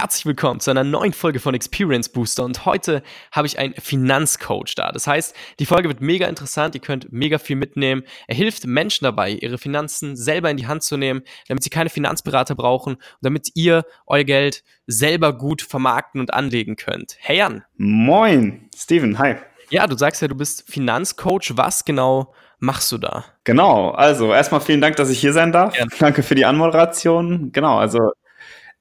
Herzlich 0.00 0.24
willkommen 0.24 0.60
zu 0.60 0.70
einer 0.70 0.82
neuen 0.82 1.12
Folge 1.12 1.40
von 1.40 1.52
Experience 1.54 2.08
Booster 2.08 2.42
und 2.42 2.64
heute 2.64 3.02
habe 3.32 3.46
ich 3.46 3.58
einen 3.58 3.74
Finanzcoach 3.74 4.74
da. 4.74 4.92
Das 4.92 5.06
heißt, 5.06 5.36
die 5.58 5.66
Folge 5.66 5.88
wird 5.88 6.00
mega 6.00 6.26
interessant, 6.26 6.74
ihr 6.74 6.80
könnt 6.80 7.12
mega 7.12 7.36
viel 7.36 7.56
mitnehmen. 7.56 8.04
Er 8.26 8.34
hilft 8.34 8.64
Menschen 8.64 9.04
dabei, 9.04 9.32
ihre 9.32 9.58
Finanzen 9.58 10.16
selber 10.16 10.50
in 10.50 10.56
die 10.56 10.66
Hand 10.66 10.84
zu 10.84 10.96
nehmen, 10.96 11.20
damit 11.48 11.64
sie 11.64 11.68
keine 11.68 11.90
Finanzberater 11.90 12.54
brauchen 12.54 12.94
und 12.94 13.02
damit 13.20 13.50
ihr 13.56 13.84
euer 14.06 14.24
Geld 14.24 14.64
selber 14.86 15.36
gut 15.36 15.60
vermarkten 15.60 16.22
und 16.22 16.32
anlegen 16.32 16.76
könnt. 16.76 17.16
Hey 17.18 17.36
Jan. 17.36 17.62
Moin, 17.76 18.70
Steven, 18.74 19.18
hi. 19.18 19.34
Ja, 19.68 19.86
du 19.86 19.98
sagst 19.98 20.22
ja, 20.22 20.28
du 20.28 20.34
bist 20.34 20.64
Finanzcoach. 20.66 21.52
Was 21.56 21.84
genau 21.84 22.32
machst 22.58 22.90
du 22.90 22.96
da? 22.96 23.26
Genau, 23.44 23.90
also 23.90 24.32
erstmal 24.32 24.62
vielen 24.62 24.80
Dank, 24.80 24.96
dass 24.96 25.10
ich 25.10 25.20
hier 25.20 25.34
sein 25.34 25.52
darf. 25.52 25.76
Ja. 25.76 25.84
Danke 25.98 26.22
für 26.22 26.34
die 26.34 26.46
Anmoderation. 26.46 27.52
Genau, 27.52 27.76
also 27.76 28.12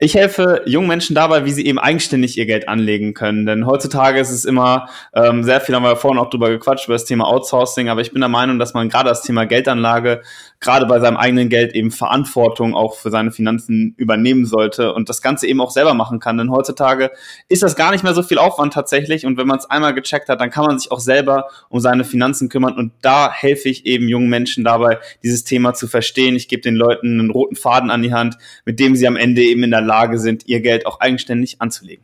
ich 0.02 0.16
helfe 0.16 0.62
jungen 0.66 0.88
Menschen 0.88 1.14
dabei, 1.14 1.44
wie 1.44 1.52
sie 1.52 1.66
eben 1.66 1.78
eigenständig 1.78 2.38
ihr 2.38 2.46
Geld 2.46 2.70
anlegen 2.70 3.14
können. 3.14 3.46
Denn 3.46 3.66
heutzutage 3.66 4.18
ist 4.20 4.32
es 4.32 4.46
immer 4.46 4.88
ähm, 5.14 5.44
sehr 5.44 5.60
viel, 5.60 5.76
haben 5.76 5.84
wir 5.84 5.98
vorhin 5.98 6.20
auch 6.20 6.30
drüber 6.30 6.50
gequatscht, 6.50 6.88
über 6.88 6.96
das 6.96 7.04
Thema 7.04 7.28
Outsourcing. 7.28 7.90
Aber 7.90 8.00
ich 8.00 8.14
bin 8.14 8.22
der 8.22 8.30
Meinung, 8.30 8.60
dass 8.60 8.74
man 8.74 8.88
gerade 8.88 9.10
das 9.10 9.24
Thema 9.24 9.46
Geldanlage, 9.46 10.22
gerade 10.60 10.86
bei 10.86 11.00
seinem 11.00 11.16
eigenen 11.16 11.48
Geld 11.48 11.74
eben 11.74 11.90
Verantwortung 11.90 12.76
auch 12.76 12.98
für 12.98 13.12
seine 13.12 13.32
Finanzen 13.32 13.94
übernehmen 13.98 14.46
sollte 14.46 14.94
und 14.94 15.08
das 15.08 15.22
Ganze 15.22 15.48
eben 15.48 15.62
auch 15.62 15.72
selber 15.72 15.94
machen 15.94 16.20
kann. 16.20 16.38
Denn 16.38 16.52
heutzutage 16.52 17.12
ist 17.48 17.64
das 17.64 17.76
gar 17.76 17.92
nicht 17.92 18.04
mehr 18.04 18.14
so 18.14 18.24
viel 18.24 18.38
Aufwand 18.38 18.74
tatsächlich. 18.74 19.26
Und 19.26 19.38
wenn 19.38 19.48
man 19.48 19.60
es 19.60 19.70
einmal 19.70 19.94
gecheckt 19.94 20.28
hat, 20.28 20.42
dann 20.42 20.50
kann 20.50 20.66
man 20.66 20.78
sich 20.78 20.92
auch 20.92 21.00
selber 21.00 21.48
um 21.70 21.80
seine 21.80 22.04
Finanzen 22.04 22.50
kümmern. 22.50 22.76
Und 22.76 22.92
da 23.02 23.32
helfe 23.32 23.70
ich 23.70 23.86
eben 23.86 24.10
jungen 24.10 24.30
Menschen 24.30 24.66
dabei, 24.66 25.00
dieses 25.24 25.46
Thema 25.46 25.74
zu 25.74 25.88
verstehen. 25.88 26.36
Ich 26.36 26.50
gebe 26.50 26.62
den 26.62 26.76
Leuten 26.76 27.20
einen 27.20 27.32
roten 27.32 27.56
Faden 27.56 27.90
an 27.90 28.02
die 28.02 28.14
Hand, 28.14 28.38
mit 28.66 28.80
dem 28.80 28.96
sie 28.96 29.08
am 29.08 29.16
Ende 29.16 29.42
eben 29.42 29.64
in 29.64 29.72
der 29.72 29.82
Lage 29.82 30.20
sind, 30.20 30.48
ihr 30.48 30.60
Geld 30.60 30.86
auch 30.86 31.00
eigenständig 31.00 31.62
anzulegen. 31.62 32.04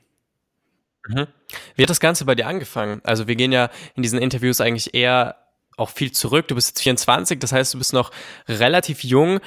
Mhm. 1.07 1.27
Wie 1.75 1.83
hat 1.83 1.89
das 1.89 1.99
Ganze 1.99 2.25
bei 2.25 2.35
dir 2.35 2.47
angefangen? 2.47 3.01
Also 3.03 3.27
wir 3.27 3.35
gehen 3.35 3.51
ja 3.51 3.69
in 3.95 4.03
diesen 4.03 4.19
Interviews 4.19 4.61
eigentlich 4.61 4.93
eher 4.93 5.35
auch 5.77 5.89
viel 5.89 6.11
zurück. 6.11 6.47
Du 6.47 6.55
bist 6.55 6.69
jetzt 6.69 6.81
24, 6.81 7.39
das 7.39 7.51
heißt, 7.51 7.73
du 7.73 7.77
bist 7.77 7.93
noch 7.93 8.11
relativ 8.47 9.03
jung. 9.03 9.39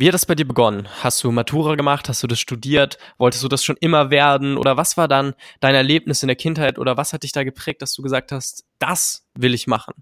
Wie 0.00 0.06
hat 0.06 0.14
das 0.14 0.24
bei 0.24 0.34
dir 0.34 0.48
begonnen? 0.48 0.88
Hast 1.02 1.22
du 1.22 1.30
Matura 1.30 1.74
gemacht? 1.74 2.08
Hast 2.08 2.22
du 2.22 2.26
das 2.26 2.40
studiert? 2.40 2.96
Wolltest 3.18 3.44
du 3.44 3.48
das 3.48 3.62
schon 3.62 3.76
immer 3.80 4.10
werden? 4.10 4.56
Oder 4.56 4.78
was 4.78 4.96
war 4.96 5.08
dann 5.08 5.34
dein 5.60 5.74
Erlebnis 5.74 6.22
in 6.22 6.28
der 6.28 6.36
Kindheit? 6.36 6.78
Oder 6.78 6.96
was 6.96 7.12
hat 7.12 7.22
dich 7.22 7.32
da 7.32 7.44
geprägt, 7.44 7.82
dass 7.82 7.92
du 7.92 8.00
gesagt 8.00 8.32
hast, 8.32 8.64
das 8.78 9.26
will 9.34 9.52
ich 9.52 9.66
machen? 9.66 9.92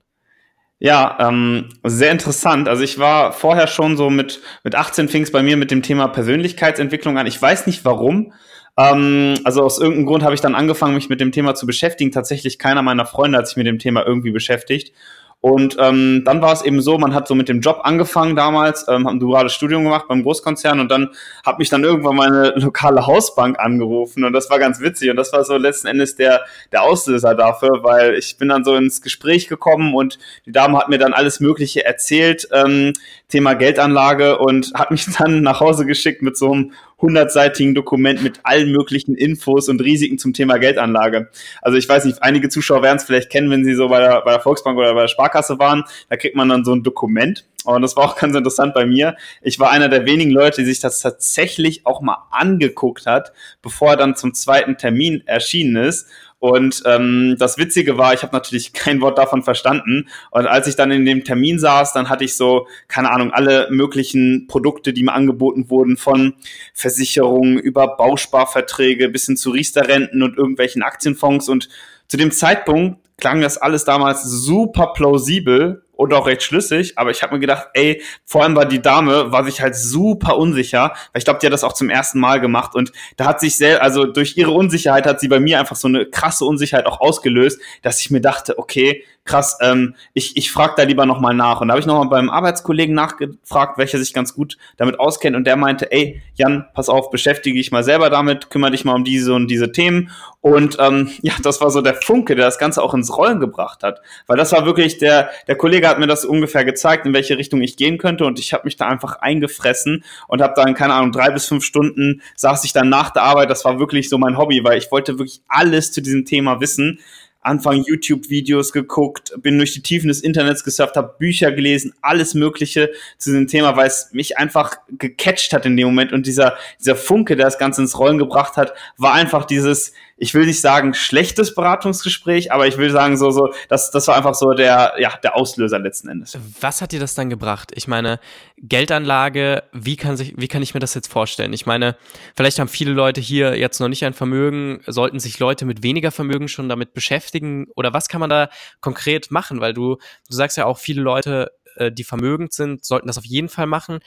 Ja, 0.78 1.18
ähm, 1.20 1.70
sehr 1.82 2.12
interessant. 2.12 2.68
Also 2.68 2.84
ich 2.84 3.00
war 3.00 3.32
vorher 3.32 3.66
schon 3.66 3.96
so 3.96 4.10
mit, 4.10 4.40
mit 4.62 4.76
18 4.76 5.08
fing 5.08 5.24
es 5.24 5.32
bei 5.32 5.42
mir 5.42 5.56
mit 5.56 5.72
dem 5.72 5.82
Thema 5.82 6.06
Persönlichkeitsentwicklung 6.06 7.18
an. 7.18 7.26
Ich 7.26 7.42
weiß 7.42 7.66
nicht 7.66 7.84
warum. 7.84 8.32
Ähm, 8.78 9.34
also 9.42 9.64
aus 9.64 9.80
irgendeinem 9.80 10.06
Grund 10.06 10.22
habe 10.22 10.36
ich 10.36 10.40
dann 10.40 10.54
angefangen, 10.54 10.94
mich 10.94 11.08
mit 11.08 11.20
dem 11.20 11.32
Thema 11.32 11.56
zu 11.56 11.66
beschäftigen. 11.66 12.12
Tatsächlich 12.12 12.60
keiner 12.60 12.82
meiner 12.82 13.06
Freunde 13.06 13.38
hat 13.38 13.48
sich 13.48 13.56
mit 13.56 13.66
dem 13.66 13.80
Thema 13.80 14.06
irgendwie 14.06 14.30
beschäftigt. 14.30 14.92
Und 15.40 15.76
ähm, 15.78 16.22
dann 16.24 16.42
war 16.42 16.52
es 16.52 16.62
eben 16.62 16.80
so, 16.80 16.98
man 16.98 17.14
hat 17.14 17.28
so 17.28 17.36
mit 17.36 17.48
dem 17.48 17.60
Job 17.60 17.82
angefangen 17.84 18.34
damals, 18.34 18.88
ähm, 18.88 19.06
habe 19.06 19.16
ein 19.16 19.20
duales 19.20 19.52
Studium 19.52 19.84
gemacht 19.84 20.06
beim 20.08 20.24
Großkonzern 20.24 20.80
und 20.80 20.90
dann 20.90 21.10
hat 21.46 21.60
mich 21.60 21.68
dann 21.68 21.84
irgendwann 21.84 22.16
meine 22.16 22.48
lokale 22.56 23.06
Hausbank 23.06 23.56
angerufen 23.60 24.24
und 24.24 24.32
das 24.32 24.50
war 24.50 24.58
ganz 24.58 24.80
witzig 24.80 25.10
und 25.10 25.16
das 25.16 25.32
war 25.32 25.44
so 25.44 25.56
letzten 25.56 25.86
Endes 25.86 26.16
der, 26.16 26.44
der 26.72 26.82
Auslöser 26.82 27.36
dafür, 27.36 27.84
weil 27.84 28.14
ich 28.14 28.36
bin 28.36 28.48
dann 28.48 28.64
so 28.64 28.74
ins 28.74 29.00
Gespräch 29.00 29.46
gekommen 29.46 29.94
und 29.94 30.18
die 30.44 30.50
Dame 30.50 30.76
hat 30.76 30.88
mir 30.88 30.98
dann 30.98 31.12
alles 31.12 31.38
Mögliche 31.38 31.84
erzählt, 31.84 32.48
ähm, 32.52 32.92
Thema 33.28 33.54
Geldanlage 33.54 34.38
und 34.38 34.72
hat 34.74 34.90
mich 34.90 35.06
dann 35.18 35.42
nach 35.42 35.60
Hause 35.60 35.86
geschickt 35.86 36.20
mit 36.20 36.36
so 36.36 36.50
einem 36.50 36.72
hundertseitigen 37.00 37.74
Dokument 37.74 38.22
mit 38.22 38.40
allen 38.42 38.72
möglichen 38.72 39.14
Infos 39.14 39.68
und 39.68 39.80
Risiken 39.80 40.18
zum 40.18 40.32
Thema 40.32 40.58
Geldanlage. 40.58 41.28
Also 41.62 41.78
ich 41.78 41.88
weiß 41.88 42.04
nicht, 42.04 42.22
einige 42.22 42.48
Zuschauer 42.48 42.82
werden 42.82 42.98
es 42.98 43.04
vielleicht 43.04 43.30
kennen, 43.30 43.50
wenn 43.50 43.64
sie 43.64 43.74
so 43.74 43.88
bei 43.88 44.00
der, 44.00 44.22
bei 44.22 44.32
der 44.32 44.40
Volksbank 44.40 44.76
oder 44.76 44.94
bei 44.94 45.02
der 45.02 45.08
Sparkasse 45.08 45.58
waren. 45.58 45.84
Da 46.08 46.16
kriegt 46.16 46.36
man 46.36 46.48
dann 46.48 46.64
so 46.64 46.72
ein 46.74 46.82
Dokument. 46.82 47.46
Und 47.64 47.82
das 47.82 47.96
war 47.96 48.04
auch 48.04 48.16
ganz 48.16 48.34
interessant 48.34 48.74
bei 48.74 48.86
mir. 48.86 49.16
Ich 49.42 49.58
war 49.58 49.70
einer 49.70 49.88
der 49.88 50.06
wenigen 50.06 50.30
Leute, 50.30 50.62
die 50.62 50.68
sich 50.68 50.80
das 50.80 51.00
tatsächlich 51.00 51.86
auch 51.86 52.00
mal 52.00 52.26
angeguckt 52.30 53.06
hat, 53.06 53.32
bevor 53.62 53.90
er 53.90 53.96
dann 53.96 54.16
zum 54.16 54.32
zweiten 54.32 54.76
Termin 54.76 55.22
erschienen 55.26 55.76
ist. 55.76 56.08
Und 56.40 56.82
ähm, 56.86 57.36
das 57.38 57.58
Witzige 57.58 57.98
war, 57.98 58.14
ich 58.14 58.22
habe 58.22 58.32
natürlich 58.32 58.72
kein 58.72 59.00
Wort 59.00 59.18
davon 59.18 59.42
verstanden. 59.42 60.08
Und 60.30 60.46
als 60.46 60.66
ich 60.66 60.76
dann 60.76 60.90
in 60.90 61.04
dem 61.04 61.24
Termin 61.24 61.58
saß, 61.58 61.92
dann 61.92 62.08
hatte 62.08 62.24
ich 62.24 62.36
so, 62.36 62.66
keine 62.86 63.10
Ahnung, 63.10 63.32
alle 63.32 63.68
möglichen 63.70 64.46
Produkte, 64.46 64.92
die 64.92 65.02
mir 65.02 65.12
angeboten 65.12 65.68
wurden, 65.70 65.96
von 65.96 66.34
Versicherungen 66.74 67.58
über 67.58 67.96
Bausparverträge 67.96 69.08
bis 69.08 69.26
hin 69.26 69.36
zu 69.36 69.50
Riester-Renten 69.50 70.22
und 70.22 70.36
irgendwelchen 70.36 70.82
Aktienfonds. 70.82 71.48
Und 71.48 71.68
zu 72.06 72.16
dem 72.16 72.30
Zeitpunkt 72.30 73.00
klang 73.18 73.40
das 73.40 73.58
alles 73.58 73.84
damals 73.84 74.22
super 74.22 74.92
plausibel 74.94 75.82
und 75.98 76.14
auch 76.14 76.28
recht 76.28 76.44
schlüssig, 76.44 76.92
aber 76.96 77.10
ich 77.10 77.24
habe 77.24 77.34
mir 77.34 77.40
gedacht, 77.40 77.70
ey, 77.74 78.00
vor 78.24 78.44
allem 78.44 78.54
war 78.54 78.66
die 78.66 78.80
Dame, 78.80 79.32
war 79.32 79.44
sich 79.44 79.60
halt 79.60 79.74
super 79.74 80.38
unsicher, 80.38 80.92
weil 81.12 81.18
ich 81.18 81.24
glaube, 81.24 81.40
die 81.40 81.46
hat 81.46 81.52
das 81.52 81.64
auch 81.64 81.72
zum 81.72 81.90
ersten 81.90 82.20
Mal 82.20 82.40
gemacht 82.40 82.76
und 82.76 82.92
da 83.16 83.26
hat 83.26 83.40
sich 83.40 83.56
sehr, 83.56 83.82
also 83.82 84.04
durch 84.04 84.36
ihre 84.36 84.52
Unsicherheit 84.52 85.06
hat 85.06 85.18
sie 85.18 85.26
bei 85.26 85.40
mir 85.40 85.58
einfach 85.58 85.74
so 85.74 85.88
eine 85.88 86.06
krasse 86.06 86.44
Unsicherheit 86.44 86.86
auch 86.86 87.00
ausgelöst, 87.00 87.60
dass 87.82 88.00
ich 88.00 88.12
mir 88.12 88.20
dachte, 88.20 88.58
okay, 88.58 89.04
krass, 89.28 89.58
ähm, 89.60 89.94
ich, 90.14 90.36
ich 90.36 90.50
frage 90.50 90.74
da 90.76 90.82
lieber 90.82 91.06
nochmal 91.06 91.34
nach. 91.34 91.60
Und 91.60 91.68
da 91.68 91.72
habe 91.72 91.80
ich 91.80 91.86
nochmal 91.86 92.08
beim 92.08 92.30
Arbeitskollegen 92.30 92.94
nachgefragt, 92.94 93.78
welcher 93.78 93.98
sich 93.98 94.12
ganz 94.12 94.34
gut 94.34 94.56
damit 94.76 94.98
auskennt 94.98 95.36
und 95.36 95.44
der 95.44 95.56
meinte, 95.56 95.92
ey, 95.92 96.22
Jan, 96.34 96.66
pass 96.74 96.88
auf, 96.88 97.10
beschäftige 97.10 97.56
dich 97.56 97.70
mal 97.70 97.84
selber 97.84 98.10
damit, 98.10 98.50
kümmere 98.50 98.70
dich 98.72 98.84
mal 98.84 98.94
um 98.94 99.04
diese 99.04 99.34
und 99.34 99.48
diese 99.48 99.70
Themen. 99.70 100.10
Und 100.40 100.76
ähm, 100.80 101.10
ja, 101.22 101.34
das 101.42 101.60
war 101.60 101.70
so 101.70 101.80
der 101.82 101.94
Funke, 101.94 102.34
der 102.34 102.46
das 102.46 102.58
Ganze 102.58 102.82
auch 102.82 102.94
ins 102.94 103.16
Rollen 103.16 103.38
gebracht 103.40 103.82
hat. 103.82 104.00
Weil 104.26 104.36
das 104.36 104.52
war 104.52 104.64
wirklich, 104.64 104.98
der, 104.98 105.30
der 105.46 105.56
Kollege 105.56 105.88
hat 105.88 105.98
mir 105.98 106.06
das 106.06 106.24
ungefähr 106.24 106.64
gezeigt, 106.64 107.06
in 107.06 107.12
welche 107.12 107.36
Richtung 107.36 107.60
ich 107.60 107.76
gehen 107.76 107.98
könnte. 107.98 108.24
Und 108.24 108.38
ich 108.38 108.52
habe 108.52 108.64
mich 108.64 108.76
da 108.76 108.88
einfach 108.88 109.16
eingefressen 109.20 110.04
und 110.26 110.42
habe 110.42 110.54
dann, 110.56 110.74
keine 110.74 110.94
Ahnung, 110.94 111.12
drei 111.12 111.30
bis 111.30 111.46
fünf 111.46 111.64
Stunden 111.64 112.22
saß 112.36 112.64
ich 112.64 112.72
dann 112.72 112.88
nach 112.88 113.10
der 113.10 113.22
Arbeit. 113.22 113.50
Das 113.50 113.64
war 113.64 113.78
wirklich 113.78 114.08
so 114.08 114.18
mein 114.18 114.38
Hobby, 114.38 114.64
weil 114.64 114.78
ich 114.78 114.90
wollte 114.90 115.18
wirklich 115.18 115.42
alles 115.48 115.92
zu 115.92 116.00
diesem 116.00 116.24
Thema 116.24 116.60
wissen. 116.60 117.00
Anfang 117.48 117.82
YouTube-Videos 117.82 118.72
geguckt, 118.72 119.32
bin 119.38 119.58
durch 119.58 119.72
die 119.72 119.82
Tiefen 119.82 120.08
des 120.08 120.20
Internets 120.20 120.64
gesurft, 120.64 120.96
habe 120.96 121.14
Bücher 121.18 121.50
gelesen, 121.50 121.94
alles 122.02 122.34
Mögliche 122.34 122.90
zu 123.16 123.30
diesem 123.30 123.46
Thema, 123.46 123.76
weil 123.76 123.86
es 123.86 124.10
mich 124.12 124.38
einfach 124.38 124.76
gecatcht 124.98 125.52
hat 125.52 125.66
in 125.66 125.76
dem 125.76 125.86
Moment. 125.86 126.12
Und 126.12 126.26
dieser, 126.26 126.56
dieser 126.78 126.96
Funke, 126.96 127.36
der 127.36 127.46
das 127.46 127.58
Ganze 127.58 127.80
ins 127.80 127.98
Rollen 127.98 128.18
gebracht 128.18 128.56
hat, 128.56 128.74
war 128.96 129.14
einfach 129.14 129.44
dieses, 129.46 129.92
ich 130.18 130.34
will 130.34 130.46
nicht 130.46 130.60
sagen 130.60 130.94
schlechtes 130.94 131.54
Beratungsgespräch, 131.54 132.52
aber 132.52 132.66
ich 132.66 132.76
will 132.76 132.90
sagen 132.90 133.16
so 133.16 133.30
so, 133.30 133.52
das 133.68 133.90
das 133.90 134.08
war 134.08 134.16
einfach 134.16 134.34
so 134.34 134.52
der 134.52 134.94
ja 134.98 135.16
der 135.22 135.36
Auslöser 135.36 135.78
letzten 135.78 136.08
Endes. 136.08 136.36
Was 136.60 136.82
hat 136.82 136.92
dir 136.92 137.00
das 137.00 137.14
dann 137.14 137.30
gebracht? 137.30 137.70
Ich 137.74 137.86
meine 137.86 138.18
Geldanlage, 138.56 139.62
wie 139.72 139.96
kann 139.96 140.16
sich 140.16 140.34
wie 140.36 140.48
kann 140.48 140.62
ich 140.62 140.74
mir 140.74 140.80
das 140.80 140.94
jetzt 140.94 141.10
vorstellen? 141.10 141.52
Ich 141.52 141.66
meine, 141.66 141.96
vielleicht 142.34 142.58
haben 142.58 142.68
viele 142.68 142.92
Leute 142.92 143.20
hier 143.20 143.56
jetzt 143.56 143.80
noch 143.80 143.88
nicht 143.88 144.04
ein 144.04 144.14
Vermögen, 144.14 144.80
sollten 144.86 145.20
sich 145.20 145.38
Leute 145.38 145.64
mit 145.64 145.82
weniger 145.82 146.10
Vermögen 146.10 146.48
schon 146.48 146.68
damit 146.68 146.92
beschäftigen 146.92 147.66
oder 147.76 147.92
was 147.92 148.08
kann 148.08 148.20
man 148.20 148.30
da 148.30 148.48
konkret 148.80 149.30
machen, 149.30 149.60
weil 149.60 149.72
du 149.72 149.96
du 149.96 150.34
sagst 150.34 150.56
ja 150.56 150.66
auch 150.66 150.78
viele 150.78 151.00
Leute 151.00 151.52
äh, 151.76 151.92
die 151.92 152.04
vermögend 152.04 152.52
sind, 152.52 152.84
sollten 152.84 153.06
das 153.06 153.18
auf 153.18 153.24
jeden 153.24 153.48
Fall 153.48 153.66
machen 153.66 154.00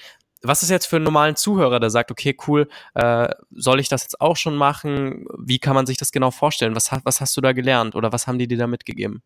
was 0.44 0.64
ist 0.64 0.70
jetzt 0.70 0.86
für 0.86 0.98
einen 0.98 1.06
normalen 1.06 1.36
Zuhörer, 1.36 1.80
der 1.80 1.90
sagt, 1.90 2.12
okay, 2.12 2.36
cool, 2.48 2.68
äh, 2.96 3.30
soll 3.52 3.80
ich 3.80 3.90
das 3.90 4.04
jetzt 4.04 4.22
auch 4.22 4.38
schon 4.38 4.56
machen? 4.56 5.26
Wie 5.38 5.60
kann 5.60 5.76
man 5.76 5.86
sich 5.86 5.98
das 5.98 6.12
genau 6.12 6.32
vorstellen? 6.32 6.76
Was, 6.76 6.92
was 7.04 7.22
hast 7.22 7.38
du 7.38 7.42
da 7.42 7.54
gelernt 7.54 7.96
oder 7.96 8.12
was 8.12 8.28
haben 8.28 8.40
die 8.40 8.48
dir 8.48 8.58
da 8.58 8.68
mitgegeben? 8.68 9.22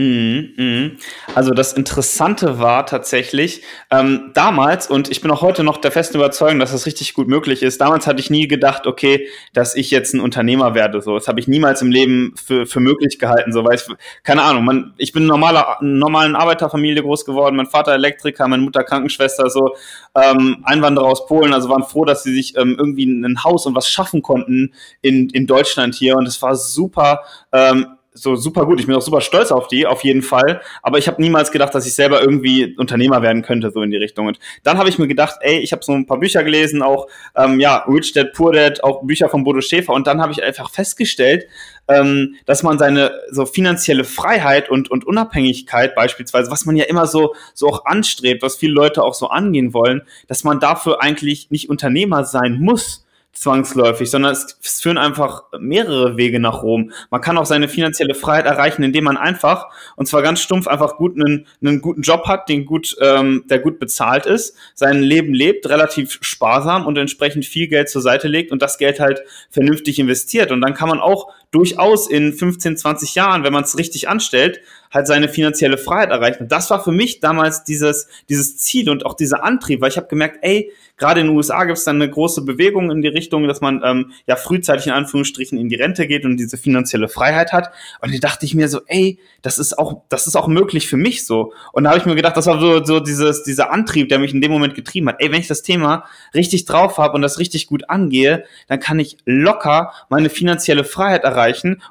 Mhm, 0.00 0.54
mhm. 0.56 0.96
Also 1.34 1.52
das 1.52 1.74
Interessante 1.74 2.58
war 2.58 2.86
tatsächlich 2.86 3.60
ähm, 3.90 4.30
damals, 4.32 4.88
und 4.88 5.10
ich 5.10 5.20
bin 5.20 5.30
auch 5.30 5.42
heute 5.42 5.62
noch 5.62 5.76
der 5.76 5.92
festen 5.92 6.16
Überzeugung, 6.16 6.58
dass 6.58 6.72
das 6.72 6.86
richtig 6.86 7.12
gut 7.12 7.28
möglich 7.28 7.62
ist. 7.62 7.82
Damals 7.82 8.06
hatte 8.06 8.20
ich 8.20 8.30
nie 8.30 8.48
gedacht, 8.48 8.86
okay, 8.86 9.28
dass 9.52 9.74
ich 9.74 9.90
jetzt 9.90 10.14
ein 10.14 10.20
Unternehmer 10.20 10.74
werde. 10.74 11.02
So, 11.02 11.16
das 11.16 11.28
habe 11.28 11.38
ich 11.38 11.48
niemals 11.48 11.82
im 11.82 11.90
Leben 11.90 12.32
für, 12.42 12.64
für 12.64 12.80
möglich 12.80 13.18
gehalten. 13.18 13.52
So, 13.52 13.62
weil 13.62 13.74
ich, 13.74 13.82
keine 14.22 14.40
Ahnung, 14.40 14.64
man, 14.64 14.94
ich 14.96 15.12
bin 15.12 15.24
in 15.24 15.28
normaler, 15.28 15.76
normalen 15.82 16.34
Arbeiterfamilie 16.34 17.02
groß 17.02 17.26
geworden. 17.26 17.56
Mein 17.56 17.66
Vater 17.66 17.92
Elektriker, 17.92 18.48
meine 18.48 18.62
Mutter 18.62 18.84
Krankenschwester, 18.84 19.50
so 19.50 19.74
ähm, 20.14 20.62
Einwanderer 20.64 21.08
aus 21.08 21.26
Polen. 21.26 21.52
Also 21.52 21.68
waren 21.68 21.84
froh, 21.84 22.06
dass 22.06 22.22
sie 22.22 22.32
sich 22.32 22.56
ähm, 22.56 22.76
irgendwie 22.78 23.04
ein 23.04 23.44
Haus 23.44 23.66
und 23.66 23.74
was 23.74 23.90
schaffen 23.90 24.22
konnten 24.22 24.72
in 25.02 25.28
in 25.28 25.46
Deutschland 25.46 25.94
hier. 25.94 26.16
Und 26.16 26.26
es 26.26 26.40
war 26.40 26.56
super. 26.56 27.20
Ähm, 27.52 27.84
so 28.22 28.36
super 28.36 28.66
gut. 28.66 28.80
Ich 28.80 28.86
bin 28.86 28.94
auch 28.94 29.02
super 29.02 29.20
stolz 29.20 29.50
auf 29.50 29.68
die, 29.68 29.86
auf 29.86 30.04
jeden 30.04 30.22
Fall. 30.22 30.60
Aber 30.82 30.98
ich 30.98 31.08
habe 31.08 31.20
niemals 31.20 31.50
gedacht, 31.50 31.74
dass 31.74 31.86
ich 31.86 31.94
selber 31.94 32.20
irgendwie 32.20 32.76
Unternehmer 32.76 33.22
werden 33.22 33.42
könnte, 33.42 33.70
so 33.70 33.82
in 33.82 33.90
die 33.90 33.96
Richtung. 33.96 34.26
Und 34.26 34.38
dann 34.62 34.78
habe 34.78 34.88
ich 34.88 34.98
mir 34.98 35.08
gedacht, 35.08 35.36
ey, 35.40 35.58
ich 35.58 35.72
habe 35.72 35.84
so 35.84 35.92
ein 35.92 36.06
paar 36.06 36.18
Bücher 36.18 36.44
gelesen, 36.44 36.82
auch 36.82 37.08
ähm, 37.36 37.60
ja, 37.60 37.84
Rich 37.88 38.12
Dad, 38.12 38.32
Poor 38.32 38.52
Dad, 38.52 38.82
auch 38.84 39.02
Bücher 39.02 39.28
von 39.28 39.44
Bodo 39.44 39.60
Schäfer. 39.60 39.92
Und 39.92 40.06
dann 40.06 40.20
habe 40.20 40.32
ich 40.32 40.42
einfach 40.42 40.70
festgestellt, 40.70 41.46
ähm, 41.88 42.36
dass 42.46 42.62
man 42.62 42.78
seine 42.78 43.12
so 43.30 43.46
finanzielle 43.46 44.04
Freiheit 44.04 44.70
und, 44.70 44.90
und 44.90 45.06
Unabhängigkeit 45.06 45.94
beispielsweise, 45.94 46.50
was 46.50 46.66
man 46.66 46.76
ja 46.76 46.84
immer 46.84 47.06
so, 47.06 47.34
so 47.54 47.68
auch 47.68 47.84
anstrebt, 47.86 48.42
was 48.42 48.56
viele 48.56 48.72
Leute 48.72 49.02
auch 49.02 49.14
so 49.14 49.28
angehen 49.28 49.74
wollen, 49.74 50.02
dass 50.28 50.44
man 50.44 50.60
dafür 50.60 51.02
eigentlich 51.02 51.50
nicht 51.50 51.68
Unternehmer 51.68 52.24
sein 52.24 52.60
muss 52.60 53.04
zwangsläufig, 53.32 54.10
sondern 54.10 54.32
es, 54.32 54.58
es 54.62 54.80
führen 54.80 54.98
einfach 54.98 55.44
mehrere 55.58 56.16
Wege 56.16 56.40
nach 56.40 56.62
Rom. 56.62 56.92
Man 57.10 57.20
kann 57.20 57.38
auch 57.38 57.46
seine 57.46 57.68
finanzielle 57.68 58.14
Freiheit 58.14 58.44
erreichen, 58.44 58.82
indem 58.82 59.04
man 59.04 59.16
einfach, 59.16 59.68
und 59.96 60.06
zwar 60.06 60.22
ganz 60.22 60.40
stumpf, 60.40 60.66
einfach 60.66 60.96
gut 60.96 61.14
einen, 61.14 61.46
einen 61.62 61.80
guten 61.80 62.02
Job 62.02 62.26
hat, 62.26 62.48
den 62.48 62.66
gut, 62.66 62.96
ähm, 63.00 63.44
der 63.48 63.60
gut 63.60 63.78
bezahlt 63.78 64.26
ist, 64.26 64.56
sein 64.74 65.00
Leben 65.00 65.32
lebt, 65.32 65.68
relativ 65.68 66.18
sparsam 66.20 66.86
und 66.86 66.98
entsprechend 66.98 67.46
viel 67.46 67.68
Geld 67.68 67.88
zur 67.88 68.02
Seite 68.02 68.28
legt 68.28 68.52
und 68.52 68.62
das 68.62 68.78
Geld 68.78 69.00
halt 69.00 69.22
vernünftig 69.50 69.98
investiert. 69.98 70.50
Und 70.50 70.60
dann 70.60 70.74
kann 70.74 70.88
man 70.88 71.00
auch 71.00 71.32
durchaus 71.50 72.08
in 72.08 72.32
15, 72.32 72.76
20 72.76 73.14
Jahren, 73.14 73.42
wenn 73.42 73.52
man 73.52 73.64
es 73.64 73.76
richtig 73.76 74.08
anstellt, 74.08 74.60
halt 74.92 75.06
seine 75.06 75.28
finanzielle 75.28 75.78
Freiheit 75.78 76.10
erreichen. 76.10 76.44
Und 76.44 76.52
das 76.52 76.70
war 76.70 76.82
für 76.82 76.92
mich 76.92 77.20
damals 77.20 77.64
dieses, 77.64 78.08
dieses 78.28 78.56
Ziel 78.56 78.90
und 78.90 79.06
auch 79.06 79.14
dieser 79.14 79.44
Antrieb, 79.44 79.80
weil 79.80 79.90
ich 79.90 79.96
habe 79.96 80.08
gemerkt, 80.08 80.38
ey, 80.42 80.72
gerade 80.96 81.20
in 81.20 81.28
den 81.28 81.36
USA 81.36 81.64
gibt 81.64 81.78
es 81.78 81.84
dann 81.84 81.96
eine 81.96 82.10
große 82.10 82.42
Bewegung 82.42 82.90
in 82.90 83.00
die 83.00 83.08
Richtung, 83.08 83.46
dass 83.46 83.60
man 83.60 83.82
ähm, 83.84 84.12
ja 84.26 84.36
frühzeitig 84.36 84.86
in 84.86 84.92
Anführungsstrichen 84.92 85.58
in 85.58 85.68
die 85.68 85.76
Rente 85.76 86.06
geht 86.06 86.24
und 86.24 86.36
diese 86.36 86.56
finanzielle 86.56 87.08
Freiheit 87.08 87.52
hat. 87.52 87.70
Und 88.00 88.12
da 88.12 88.18
dachte 88.18 88.46
ich 88.46 88.54
mir 88.54 88.68
so, 88.68 88.80
ey, 88.86 89.18
das 89.42 89.58
ist 89.58 89.78
auch, 89.78 90.02
das 90.08 90.26
ist 90.26 90.36
auch 90.36 90.48
möglich 90.48 90.88
für 90.88 90.96
mich 90.96 91.24
so. 91.24 91.52
Und 91.72 91.84
da 91.84 91.90
habe 91.90 92.00
ich 92.00 92.06
mir 92.06 92.16
gedacht, 92.16 92.36
das 92.36 92.46
war 92.46 92.60
so, 92.60 92.84
so 92.84 92.98
dieses, 92.98 93.44
dieser 93.44 93.70
Antrieb, 93.70 94.08
der 94.08 94.18
mich 94.18 94.34
in 94.34 94.40
dem 94.40 94.50
Moment 94.50 94.74
getrieben 94.74 95.08
hat. 95.08 95.16
Ey, 95.20 95.30
wenn 95.30 95.40
ich 95.40 95.48
das 95.48 95.62
Thema 95.62 96.04
richtig 96.34 96.64
drauf 96.64 96.98
habe 96.98 97.14
und 97.14 97.22
das 97.22 97.38
richtig 97.38 97.68
gut 97.68 97.88
angehe, 97.88 98.44
dann 98.66 98.80
kann 98.80 98.98
ich 98.98 99.18
locker 99.24 99.92
meine 100.08 100.30
finanzielle 100.30 100.82
Freiheit 100.82 101.22
erreichen 101.22 101.39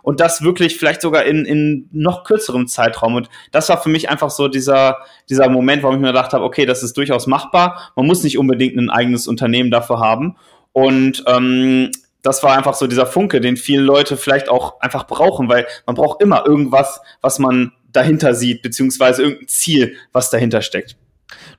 und 0.01 0.19
das 0.19 0.41
wirklich 0.41 0.77
vielleicht 0.77 1.01
sogar 1.01 1.25
in, 1.25 1.45
in 1.45 1.89
noch 1.91 2.23
kürzerem 2.23 2.67
Zeitraum. 2.67 3.15
Und 3.15 3.29
das 3.51 3.69
war 3.69 3.81
für 3.81 3.89
mich 3.89 4.09
einfach 4.09 4.29
so 4.29 4.47
dieser, 4.47 4.97
dieser 5.29 5.49
Moment, 5.49 5.83
warum 5.83 5.95
ich 5.95 6.01
mir 6.01 6.07
gedacht 6.07 6.33
habe, 6.33 6.43
okay, 6.43 6.65
das 6.65 6.83
ist 6.83 6.97
durchaus 6.97 7.27
machbar. 7.27 7.91
Man 7.95 8.05
muss 8.05 8.23
nicht 8.23 8.37
unbedingt 8.37 8.75
ein 8.77 8.89
eigenes 8.89 9.27
Unternehmen 9.27 9.71
dafür 9.71 9.99
haben. 9.99 10.37
Und 10.71 11.23
ähm, 11.27 11.91
das 12.21 12.43
war 12.43 12.57
einfach 12.57 12.73
so 12.73 12.87
dieser 12.87 13.05
Funke, 13.05 13.41
den 13.41 13.57
viele 13.57 13.81
Leute 13.81 14.17
vielleicht 14.17 14.49
auch 14.49 14.79
einfach 14.81 15.07
brauchen, 15.07 15.49
weil 15.49 15.65
man 15.85 15.95
braucht 15.95 16.21
immer 16.21 16.45
irgendwas, 16.45 17.01
was 17.21 17.39
man 17.39 17.71
dahinter 17.91 18.35
sieht, 18.35 18.61
beziehungsweise 18.61 19.23
irgendein 19.23 19.47
Ziel, 19.47 19.95
was 20.11 20.29
dahinter 20.29 20.61
steckt. 20.61 20.95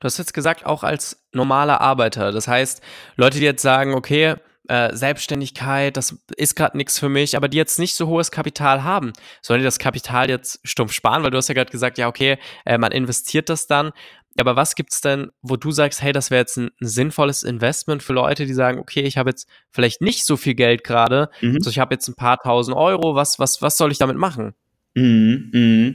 Du 0.00 0.04
hast 0.04 0.18
jetzt 0.18 0.34
gesagt, 0.34 0.66
auch 0.66 0.82
als 0.82 1.22
normaler 1.32 1.80
Arbeiter. 1.80 2.32
Das 2.32 2.48
heißt, 2.48 2.82
Leute, 3.16 3.38
die 3.38 3.44
jetzt 3.44 3.62
sagen, 3.62 3.94
okay, 3.94 4.36
äh, 4.70 4.94
Selbstständigkeit, 4.94 5.96
das 5.96 6.16
ist 6.36 6.54
gerade 6.54 6.76
nichts 6.76 6.96
für 6.98 7.08
mich, 7.08 7.36
aber 7.36 7.48
die 7.48 7.56
jetzt 7.56 7.80
nicht 7.80 7.96
so 7.96 8.06
hohes 8.06 8.30
Kapital 8.30 8.84
haben, 8.84 9.12
sollen 9.42 9.60
die 9.60 9.64
das 9.64 9.80
Kapital 9.80 10.30
jetzt 10.30 10.60
stumpf 10.62 10.92
sparen? 10.92 11.24
Weil 11.24 11.32
du 11.32 11.38
hast 11.38 11.48
ja 11.48 11.54
gerade 11.54 11.72
gesagt, 11.72 11.98
ja, 11.98 12.06
okay, 12.06 12.38
äh, 12.64 12.78
man 12.78 12.92
investiert 12.92 13.48
das 13.48 13.66
dann. 13.66 13.90
Aber 14.38 14.54
was 14.54 14.76
gibt 14.76 14.92
es 14.92 15.00
denn, 15.00 15.32
wo 15.42 15.56
du 15.56 15.72
sagst, 15.72 16.02
hey, 16.02 16.12
das 16.12 16.30
wäre 16.30 16.42
jetzt 16.42 16.56
ein, 16.56 16.70
ein, 16.80 16.86
sinnvolles 16.86 17.42
Investment 17.42 18.00
für 18.00 18.12
Leute, 18.12 18.46
die 18.46 18.54
sagen, 18.54 18.78
okay, 18.78 19.00
ich 19.00 19.16
habe 19.16 19.30
jetzt 19.30 19.48
vielleicht 19.72 20.02
nicht 20.02 20.24
so 20.24 20.36
viel 20.36 20.54
Geld 20.54 20.84
gerade, 20.84 21.30
mhm. 21.40 21.56
also 21.56 21.68
ich 21.68 21.80
habe 21.80 21.94
jetzt 21.94 22.06
ein 22.06 22.14
paar 22.14 22.38
tausend 22.38 22.76
Euro, 22.76 23.16
was, 23.16 23.40
was, 23.40 23.60
was 23.60 23.76
soll 23.76 23.90
ich 23.90 23.98
damit 23.98 24.16
machen? 24.16 24.54
Mhm, 24.94 25.50
mh. 25.52 25.94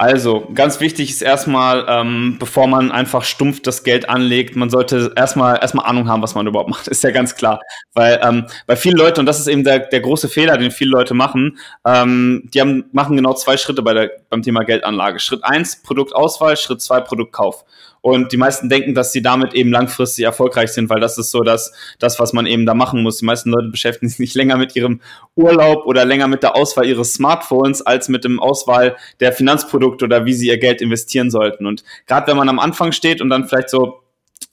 Also, 0.00 0.46
ganz 0.54 0.78
wichtig 0.78 1.10
ist 1.10 1.22
erstmal, 1.22 1.84
ähm, 1.88 2.36
bevor 2.38 2.68
man 2.68 2.92
einfach 2.92 3.24
stumpf 3.24 3.62
das 3.62 3.82
Geld 3.82 4.08
anlegt, 4.08 4.54
man 4.54 4.70
sollte 4.70 5.12
erstmal 5.16 5.58
erstmal 5.58 5.86
Ahnung 5.86 6.08
haben, 6.08 6.22
was 6.22 6.36
man 6.36 6.46
überhaupt 6.46 6.70
macht. 6.70 6.86
Ist 6.88 7.02
ja 7.02 7.10
ganz 7.10 7.34
klar. 7.34 7.60
Weil 7.94 8.20
ähm, 8.22 8.46
bei 8.68 8.76
vielen 8.76 8.96
Leuten, 8.96 9.18
und 9.18 9.26
das 9.26 9.40
ist 9.40 9.48
eben 9.48 9.64
der, 9.64 9.80
der 9.80 10.00
große 10.00 10.28
Fehler, 10.28 10.56
den 10.56 10.70
viele 10.70 10.92
Leute 10.92 11.14
machen, 11.14 11.58
ähm, 11.84 12.48
die 12.54 12.60
haben, 12.60 12.84
machen 12.92 13.16
genau 13.16 13.34
zwei 13.34 13.56
Schritte 13.56 13.82
bei 13.82 13.92
der, 13.92 14.12
beim 14.30 14.42
Thema 14.42 14.62
Geldanlage. 14.62 15.18
Schritt 15.18 15.42
eins 15.42 15.82
Produktauswahl, 15.82 16.56
Schritt 16.56 16.80
zwei 16.80 17.00
Produktkauf. 17.00 17.64
Und 18.00 18.32
die 18.32 18.36
meisten 18.36 18.68
denken, 18.68 18.94
dass 18.94 19.12
sie 19.12 19.22
damit 19.22 19.54
eben 19.54 19.70
langfristig 19.70 20.24
erfolgreich 20.24 20.72
sind, 20.72 20.88
weil 20.90 21.00
das 21.00 21.18
ist 21.18 21.30
so 21.30 21.40
das, 21.40 21.72
das, 21.98 22.18
was 22.18 22.32
man 22.32 22.46
eben 22.46 22.66
da 22.66 22.74
machen 22.74 23.02
muss. 23.02 23.18
Die 23.18 23.24
meisten 23.24 23.50
Leute 23.50 23.68
beschäftigen 23.68 24.08
sich 24.08 24.18
nicht 24.18 24.34
länger 24.34 24.56
mit 24.56 24.76
ihrem 24.76 25.00
Urlaub 25.34 25.86
oder 25.86 26.04
länger 26.04 26.28
mit 26.28 26.42
der 26.42 26.56
Auswahl 26.56 26.86
ihres 26.86 27.14
Smartphones 27.14 27.82
als 27.82 28.08
mit 28.08 28.24
dem 28.24 28.40
Auswahl 28.40 28.96
der 29.20 29.32
Finanzprodukte 29.32 30.04
oder 30.04 30.24
wie 30.24 30.34
sie 30.34 30.48
ihr 30.48 30.58
Geld 30.58 30.80
investieren 30.80 31.30
sollten. 31.30 31.66
Und 31.66 31.84
gerade 32.06 32.28
wenn 32.28 32.36
man 32.36 32.48
am 32.48 32.58
Anfang 32.58 32.92
steht 32.92 33.20
und 33.20 33.30
dann 33.30 33.46
vielleicht 33.46 33.70
so 33.70 34.02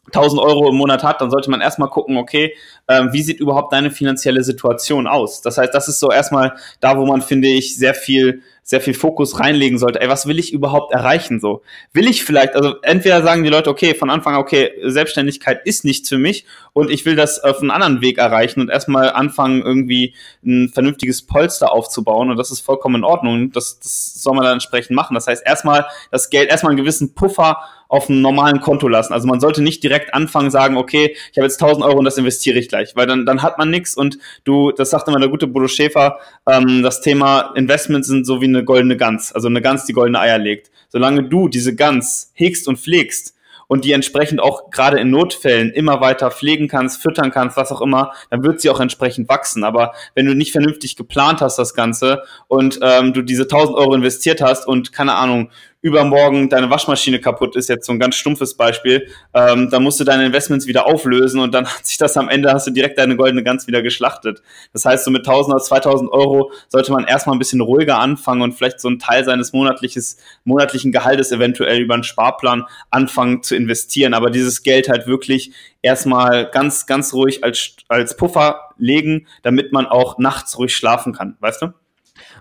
1000 0.07 0.41
Euro 0.41 0.69
im 0.69 0.75
Monat 0.75 1.03
hat, 1.03 1.21
dann 1.21 1.31
sollte 1.31 1.50
man 1.50 1.62
erstmal 1.62 1.89
gucken, 1.89 2.18
okay, 2.18 2.56
ähm, 2.88 3.09
wie 3.12 3.24
sieht 3.24 3.39
überhaupt 3.39 3.74
deine 3.74 3.89
finanzielle 3.89 4.44
Situation 4.44 5.07
aus? 5.07 5.41
Das 5.41 5.57
heißt, 5.57 5.74
das 5.74 5.88
ist 5.88 6.00
so 6.00 6.12
erstmal 6.12 6.53
da, 6.80 6.98
wo 6.98 7.06
man, 7.06 7.21
finde 7.21 7.48
ich, 7.48 7.75
sehr 7.77 7.95
viel 7.95 8.44
sehr 8.67 8.81
viel 8.81 8.95
Fokus 8.95 9.39
reinlegen 9.39 9.77
sollte. 9.77 10.01
Ey, 10.01 10.09
was 10.09 10.25
will 10.25 10.39
ich 10.39 10.51
überhaupt 10.51 10.91
erreichen 10.91 11.39
so? 11.39 11.62
Will 11.94 12.07
ich 12.07 12.23
vielleicht, 12.23 12.56
also 12.56 12.81
entweder 12.81 13.21
sagen 13.21 13.44
die 13.44 13.50
Leute, 13.51 13.69
okay, 13.69 13.94
von 13.94 14.09
Anfang 14.09 14.33
an, 14.33 14.39
okay, 14.39 14.71
Selbstständigkeit 14.81 15.62
ist 15.65 15.85
nichts 15.85 16.09
für 16.09 16.17
mich 16.17 16.47
und 16.73 16.89
ich 16.89 17.06
will 17.06 17.15
das 17.15 17.39
auf 17.44 17.62
einen 17.62 17.69
anderen 17.69 18.01
Weg 18.01 18.17
erreichen 18.17 18.62
und 18.62 18.71
erstmal 18.71 19.12
anfangen, 19.12 19.62
irgendwie 19.62 20.15
ein 20.44 20.69
vernünftiges 20.69 21.21
Polster 21.21 21.71
aufzubauen 21.71 22.31
und 22.31 22.38
das 22.38 22.50
ist 22.50 22.62
vollkommen 22.62 22.95
in 22.95 23.03
Ordnung. 23.03 23.51
Das, 23.51 23.79
das 23.79 24.15
soll 24.15 24.33
man 24.33 24.44
dann 24.44 24.53
entsprechend 24.53 24.95
machen. 24.95 25.13
Das 25.13 25.27
heißt, 25.27 25.45
erstmal 25.45 25.85
das 26.09 26.31
Geld, 26.31 26.50
erstmal 26.50 26.71
einen 26.71 26.81
gewissen 26.81 27.13
Puffer 27.13 27.59
auf 27.88 28.10
einem 28.10 28.22
normalen 28.22 28.62
Konto 28.62 28.88
lassen. 28.88 29.14
Also 29.14 29.28
man 29.28 29.40
sollte 29.40 29.62
nicht 29.62 29.84
direkt 29.84 30.14
anfangen, 30.14 30.52
sagen, 30.52 30.78
okay, 30.78 31.16
ich 31.32 31.38
habe 31.38 31.46
jetzt 31.46 31.62
1000 31.62 31.86
Euro 31.86 32.00
und 32.00 32.06
das 32.06 32.18
investiere 32.18 32.60
ich 32.60 32.70
gleich, 32.70 32.96
weil 32.96 33.08
dann, 33.08 33.26
dann 33.26 33.42
hat 33.42 33.58
man 33.58 33.70
nichts 33.70 33.96
und 33.96 34.18
du, 34.44 34.72
das 34.72 34.90
sagt 34.90 35.08
immer 35.08 35.20
der 35.20 35.30
gute 35.30 35.48
Bodo 35.48 35.68
Schäfer, 35.68 36.20
ähm, 36.48 36.84
das 36.84 37.02
Thema 37.02 37.54
Investments 37.56 38.08
sind 38.08 38.26
so 38.26 38.42
wie 38.42 38.46
eine 38.46 38.64
goldene 38.64 38.98
Gans, 38.98 39.32
also 39.32 39.48
eine 39.48 39.62
Gans, 39.62 39.86
die 39.86 39.94
goldene 39.94 40.20
Eier 40.20 40.38
legt. 40.38 40.72
Solange 40.90 41.24
du 41.24 41.48
diese 41.48 41.76
Gans 41.76 42.32
hegst 42.34 42.68
und 42.68 42.78
pflegst, 42.78 43.36
und 43.68 43.86
die 43.86 43.92
entsprechend 43.92 44.42
auch 44.42 44.70
gerade 44.70 45.00
in 45.00 45.10
Notfällen 45.10 45.72
immer 45.72 46.02
weiter 46.02 46.32
pflegen 46.32 46.68
kannst, 46.68 47.02
füttern 47.02 47.32
kannst, 47.32 47.58
was 47.58 47.72
auch 47.72 47.82
immer, 47.82 48.14
dann 48.30 48.44
wird 48.44 48.62
sie 48.62 48.70
auch 48.70 48.80
entsprechend 48.80 49.30
wachsen. 49.30 49.64
Aber 49.64 49.94
wenn 50.14 50.26
du 50.26 50.36
nicht 50.36 50.52
vernünftig 50.52 50.96
geplant 50.96 51.42
hast, 51.42 51.58
das 51.58 51.74
Ganze, 51.74 52.24
und 52.48 52.80
ähm, 52.82 53.14
du 53.14 53.22
diese 53.22 53.44
1000 53.44 53.78
Euro 53.78 53.94
investiert 53.96 54.42
hast 54.42 54.68
und 54.68 54.92
keine 54.92 55.16
Ahnung, 55.16 55.50
übermorgen 55.86 56.50
deine 56.50 56.72
Waschmaschine 56.72 57.22
kaputt 57.22 57.56
ist, 57.56 57.70
jetzt 57.70 57.86
so 57.86 57.94
ein 57.94 58.00
ganz 58.00 58.16
stumpfes 58.16 58.58
Beispiel, 58.58 59.08
ähm, 59.36 59.70
dann 59.70 59.84
musst 59.84 60.00
du 60.00 60.04
deine 60.04 60.26
Investments 60.26 60.66
wieder 60.66 60.88
auflösen 60.88 61.40
und 61.40 61.54
dann 61.54 61.68
hat 61.72 61.86
sich 61.86 62.00
das 62.00 62.18
am 62.18 62.28
Ende, 62.28 62.52
hast 62.52 62.66
du 62.66 62.72
direkt 62.72 62.98
deine 62.98 63.16
goldene 63.16 63.44
Gans 63.44 63.68
wieder 63.68 63.84
geschlachtet. 63.84 64.42
Das 64.74 64.84
heißt, 64.84 65.06
so 65.06 65.12
mit 65.12 65.28
1000 65.28 65.54
oder 65.54 65.64
2000 65.64 66.12
Euro 66.12 66.52
sollte 66.70 66.92
man 66.92 67.06
erstmal 67.06 67.36
ein 67.36 67.40
bisschen 67.40 67.62
ruhiger 67.62 68.00
anfangen 68.00 68.42
und 68.42 68.54
vielleicht 68.54 68.80
so 68.80 68.88
einen 68.88 68.98
Teil 68.98 69.24
seines 69.26 69.54
monatliches, 69.54 70.18
monatlichen 70.44 70.92
Gehaltes 70.92 71.32
eventuell 71.32 71.80
über 71.80 71.94
einen 71.94 72.04
Sparplan 72.04 72.64
anfangen 72.90 73.44
zu 73.44 73.56
investieren, 73.56 74.16
aber 74.16 74.32
dieses 74.32 74.64
Geld 74.64 74.90
halt 74.90 75.06
wirklich 75.06 75.52
erstmal 75.84 76.50
ganz, 76.50 76.88
ganz 76.88 77.14
ruhig 77.14 77.44
als, 77.44 77.76
als 77.90 78.18
Puffer 78.18 78.72
legen, 78.80 79.28
damit 79.44 79.72
man 79.72 79.86
auch 79.86 80.18
nachts 80.18 80.58
ruhig 80.58 80.76
schlafen 80.76 81.14
kann, 81.14 81.38
weißt 81.42 81.62
du? 81.62 81.74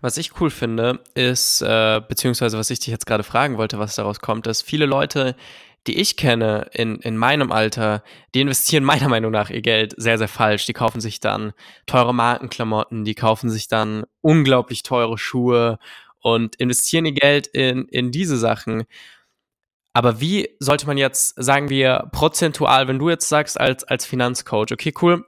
Was 0.04 0.18
ich 0.18 0.38
cool 0.38 0.50
finde, 0.50 1.02
ist, 1.14 1.62
äh, 1.62 1.98
beziehungsweise 2.06 2.58
was 2.58 2.68
ich 2.68 2.78
dich 2.78 2.88
jetzt 2.88 3.06
gerade 3.06 3.22
fragen 3.22 3.56
wollte, 3.56 3.78
was 3.78 3.94
daraus 3.94 4.20
kommt, 4.20 4.46
ist, 4.46 4.60
viele 4.60 4.84
Leute, 4.84 5.34
die 5.86 5.98
ich 5.98 6.18
kenne 6.18 6.68
in, 6.74 6.96
in 6.96 7.16
meinem 7.16 7.50
Alter, 7.50 8.02
die 8.34 8.42
investieren 8.42 8.84
meiner 8.84 9.08
Meinung 9.08 9.32
nach 9.32 9.48
ihr 9.48 9.62
Geld 9.62 9.94
sehr, 9.96 10.18
sehr 10.18 10.28
falsch. 10.28 10.66
Die 10.66 10.74
kaufen 10.74 11.00
sich 11.00 11.20
dann 11.20 11.54
teure 11.86 12.12
Markenklamotten, 12.12 13.06
die 13.06 13.14
kaufen 13.14 13.48
sich 13.48 13.66
dann 13.66 14.04
unglaublich 14.20 14.82
teure 14.82 15.16
Schuhe 15.16 15.78
und 16.20 16.54
investieren 16.56 17.06
ihr 17.06 17.12
Geld 17.12 17.46
in, 17.46 17.88
in 17.88 18.10
diese 18.10 18.36
Sachen. 18.36 18.84
Aber 19.94 20.20
wie 20.20 20.50
sollte 20.60 20.86
man 20.86 20.98
jetzt, 20.98 21.42
sagen 21.42 21.70
wir, 21.70 22.10
prozentual, 22.12 22.88
wenn 22.88 22.98
du 22.98 23.08
jetzt 23.08 23.30
sagst 23.30 23.58
als, 23.58 23.84
als 23.84 24.04
Finanzcoach, 24.04 24.70
okay, 24.70 24.92
cool, 25.00 25.24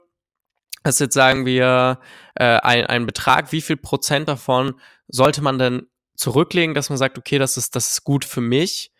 ist 0.95 0.99
jetzt 0.99 1.13
sagen 1.13 1.45
wir 1.45 1.99
äh, 2.35 2.59
ein, 2.59 2.85
ein 2.85 3.05
Betrag, 3.05 3.51
wie 3.51 3.61
viel 3.61 3.77
Prozent 3.77 4.27
davon 4.27 4.79
sollte 5.07 5.41
man 5.41 5.57
denn 5.59 5.87
zurücklegen, 6.15 6.75
dass 6.75 6.89
man 6.89 6.97
sagt, 6.97 7.17
okay, 7.17 7.37
das 7.37 7.57
ist, 7.57 7.75
das 7.75 7.91
ist 7.91 8.03
gut 8.03 8.25
für 8.25 8.41
mich. 8.41 8.91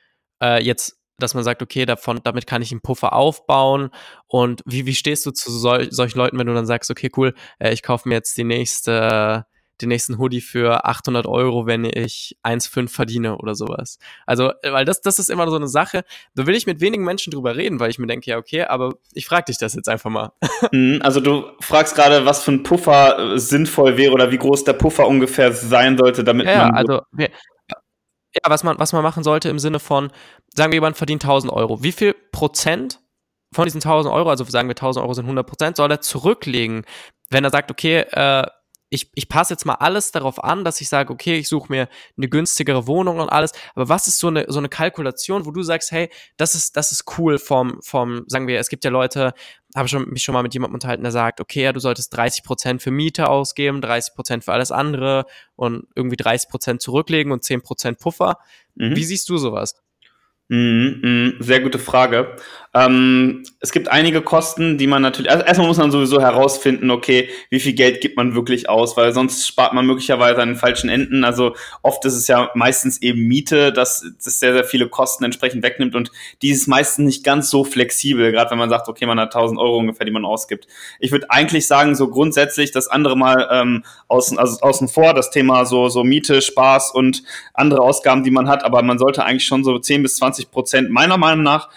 Äh, 0.42 0.64
jetzt, 0.64 1.00
dass 1.18 1.34
man 1.34 1.44
sagt, 1.44 1.62
okay, 1.62 1.86
davon, 1.86 2.22
damit 2.24 2.46
kann 2.48 2.62
ich 2.62 2.72
einen 2.72 2.82
Puffer 2.82 3.14
aufbauen. 3.14 3.90
Und 4.28 4.62
wie, 4.66 4.86
wie 4.86 4.96
stehst 4.96 5.26
du 5.26 5.32
zu 5.32 5.52
sol 5.52 5.92
solchen 5.92 6.18
Leuten, 6.18 6.38
wenn 6.38 6.48
du 6.48 6.54
dann 6.54 6.68
sagst, 6.68 6.92
okay, 6.92 7.12
cool, 7.18 7.34
äh, 7.60 7.74
ich 7.74 7.84
kaufe 7.84 8.08
mir 8.08 8.16
jetzt 8.16 8.38
die 8.38 8.44
nächste 8.44 9.46
den 9.82 9.90
nächsten 9.90 10.18
Hoodie 10.18 10.42
für 10.42 10.86
800 10.86 11.26
Euro, 11.28 11.66
wenn 11.66 11.86
ich 11.86 12.38
1,5 12.44 12.90
verdiene 12.90 13.38
oder 13.38 13.56
sowas. 13.56 14.00
Also, 14.26 14.52
weil 14.64 14.86
das, 14.86 15.02
das 15.02 15.20
ist 15.20 15.30
immer 15.30 15.50
so 15.50 15.56
eine 15.56 15.68
Sache, 15.68 16.04
da 16.36 16.48
will 16.48 16.56
ich 16.56 16.66
mit 16.66 16.82
wenigen 16.82 17.04
Menschen 17.04 17.32
drüber 17.32 17.56
reden, 17.56 17.80
weil 17.80 17.90
ich 17.90 18.00
mir 18.00 18.08
denke, 18.08 18.30
ja, 18.30 18.38
okay, 18.38 18.64
aber 18.64 18.96
ich 19.14 19.26
frage 19.26 19.46
dich 19.46 19.58
das 19.58 19.76
jetzt 19.76 19.90
einfach 19.90 20.10
mal. 20.10 20.32
Mhm, 20.72 21.02
also 21.04 21.20
du 21.22 21.46
fragst 21.62 21.96
gerade, 21.96 22.26
was 22.26 22.44
für 22.44 22.52
ein 22.52 22.64
Puffer 22.64 23.36
äh, 23.36 23.40
sinnvoll 23.40 23.96
wäre 23.96 24.12
oder 24.12 24.32
wie 24.32 24.38
groß 24.38 24.64
der 24.64 24.74
Puffer 24.74 25.08
ungefähr 25.08 25.54
sein 25.54 25.98
sollte, 25.98 26.24
damit 26.24 26.48
ja, 26.48 26.66
man... 26.66 26.76
Also, 26.76 27.02
ja, 27.18 28.50
was 28.50 28.64
man, 28.64 28.78
was 28.80 28.92
man 28.92 29.04
machen 29.04 29.24
sollte 29.24 29.50
im 29.50 29.60
Sinne 29.60 29.80
von, 29.80 30.12
sagen 30.54 30.72
wir, 30.72 30.78
jemand 30.78 30.98
verdient 30.98 31.24
1000 31.24 31.54
Euro. 31.54 31.84
Wie 31.84 31.92
viel 31.92 32.14
Prozent 32.32 33.00
von 33.54 33.66
diesen 33.66 33.82
1000 33.82 34.14
Euro, 34.14 34.30
also 34.30 34.44
sagen 34.44 34.68
wir 34.68 34.74
1000 34.74 35.04
Euro 35.04 35.14
sind 35.14 35.26
100 35.26 35.48
Prozent, 35.48 35.78
soll 35.78 35.92
er 35.92 36.02
zurücklegen, 36.02 36.84
wenn 37.30 37.44
er 37.44 37.50
sagt, 37.50 37.72
okay, 37.72 38.00
äh, 38.12 38.46
ich, 38.90 39.12
ich 39.16 39.28
passe 39.28 39.54
jetzt 39.54 39.66
mal 39.66 39.76
alles 39.76 40.12
darauf 40.12 40.44
an, 40.44 40.64
dass 40.64 40.80
ich 40.80 40.88
sage, 40.88 41.12
okay, 41.12 41.38
ich 41.38 41.50
suche 41.50 41.72
mir 41.72 41.90
eine 42.16 42.30
günstigere 42.30 42.88
Wohnung 42.88 43.20
und 43.20 43.30
alles. 43.30 43.52
Aber 43.76 43.90
was 43.90 44.08
ist 44.08 44.20
so 44.20 44.28
eine, 44.28 44.46
so 44.48 44.60
eine 44.60 44.70
Kalkulation, 44.70 45.46
wo 45.46 45.52
du 45.52 45.62
sagst, 45.62 45.92
hey, 45.92 46.10
das 46.38 46.56
ist, 46.56 46.78
das 46.78 46.92
ist 46.92 47.04
cool 47.18 47.38
vom, 47.38 47.82
vom, 47.82 48.24
sagen 48.28 48.48
wir, 48.48 48.60
es 48.60 48.70
gibt 48.70 48.86
ja 48.86 48.92
Leute, 48.92 49.34
habe 49.76 49.90
schon, 49.90 50.10
mich 50.10 50.24
schon 50.24 50.34
mal 50.34 50.44
mit 50.44 50.54
jemandem 50.54 50.76
unterhalten, 50.76 51.04
der 51.04 51.12
sagt, 51.12 51.42
okay, 51.42 51.64
ja, 51.64 51.74
du 51.74 51.80
solltest 51.82 52.16
30 52.16 52.44
Prozent 52.44 52.82
für 52.82 52.92
Miete 52.92 53.30
ausgeben, 53.30 53.82
30 53.82 54.16
Prozent 54.16 54.44
für 54.46 54.54
alles 54.54 54.72
andere 54.72 55.26
und 55.56 55.88
irgendwie 55.96 56.18
30 56.18 56.50
Prozent 56.50 56.82
zurücklegen 56.82 57.32
und 57.34 57.44
10 57.44 57.62
Prozent 57.64 58.00
Puffer. 58.00 58.40
Mhm. 58.76 58.96
Wie 58.96 59.04
siehst 59.04 59.28
du 59.30 59.38
sowas? 59.38 59.76
Mhm, 60.50 61.00
mh, 61.40 61.44
sehr 61.44 61.60
gute 61.60 61.78
Frage. 61.78 62.38
Ähm, 62.74 63.44
es 63.60 63.72
gibt 63.72 63.90
einige 63.90 64.22
Kosten, 64.22 64.78
die 64.78 64.88
man 64.88 65.02
natürlich, 65.02 65.32
also 65.32 65.44
erstmal 65.44 65.68
muss 65.68 65.78
man 65.78 65.92
sowieso 65.92 66.22
herausfinden, 66.22 66.92
okay, 66.92 67.30
wie 67.50 67.60
viel 67.60 67.74
Geld 67.74 68.02
gibt 68.02 68.16
man 68.16 68.36
wirklich 68.36 68.70
aus, 68.70 68.96
weil 68.96 69.14
sonst 69.14 69.48
spart 69.48 69.74
man 69.74 69.86
möglicherweise 69.86 70.42
an 70.42 70.50
den 70.50 70.56
falschen 70.58 70.90
Enden. 70.90 71.24
Also 71.24 71.56
oft 71.82 72.06
ist 72.06 72.14
es 72.14 72.28
ja 72.28 72.50
meistens 72.54 73.02
eben 73.02 73.22
Miete, 73.28 73.74
dass 73.74 74.06
das 74.24 74.40
sehr, 74.40 74.54
sehr 74.54 74.64
viele 74.64 74.88
Kosten 74.90 75.24
entsprechend 75.26 75.64
wegnimmt 75.64 75.96
und 75.96 76.12
die 76.42 76.52
ist 76.52 76.68
meistens 76.68 77.06
nicht 77.06 77.24
ganz 77.26 77.50
so 77.50 77.64
flexibel, 77.64 78.32
gerade 78.32 78.52
wenn 78.52 78.60
man 78.60 78.70
sagt, 78.70 78.88
okay, 78.88 79.06
man 79.08 79.20
hat 79.20 79.34
1000 79.36 79.60
Euro 79.60 79.78
ungefähr, 79.78 80.06
die 80.06 80.12
man 80.12 80.24
ausgibt. 80.24 80.68
Ich 81.00 81.12
würde 81.12 81.32
eigentlich 81.32 81.68
sagen, 81.68 81.96
so 81.96 82.10
grundsätzlich 82.10 82.72
das 82.72 82.88
andere 82.88 83.18
mal 83.18 83.48
ähm, 83.52 83.84
außen, 84.08 84.38
also 84.38 84.60
außen 84.62 84.88
vor, 84.88 85.14
das 85.14 85.32
Thema 85.32 85.66
so, 85.66 85.90
so 85.90 86.04
Miete, 86.04 86.42
Spaß 86.42 86.92
und 86.92 87.24
andere 87.54 87.82
Ausgaben, 87.82 88.24
die 88.24 88.32
man 88.32 88.48
hat, 88.48 88.64
aber 88.64 88.84
man 88.84 89.00
sollte 89.00 89.26
eigentlich 89.26 89.46
schon 89.46 89.64
so 89.64 89.80
10 89.80 90.04
bis 90.04 90.18
20 90.18 90.37
20 90.38 90.52
Prozent 90.52 90.90
meiner 90.90 91.18
Meinung 91.18 91.44
nach 91.44 91.70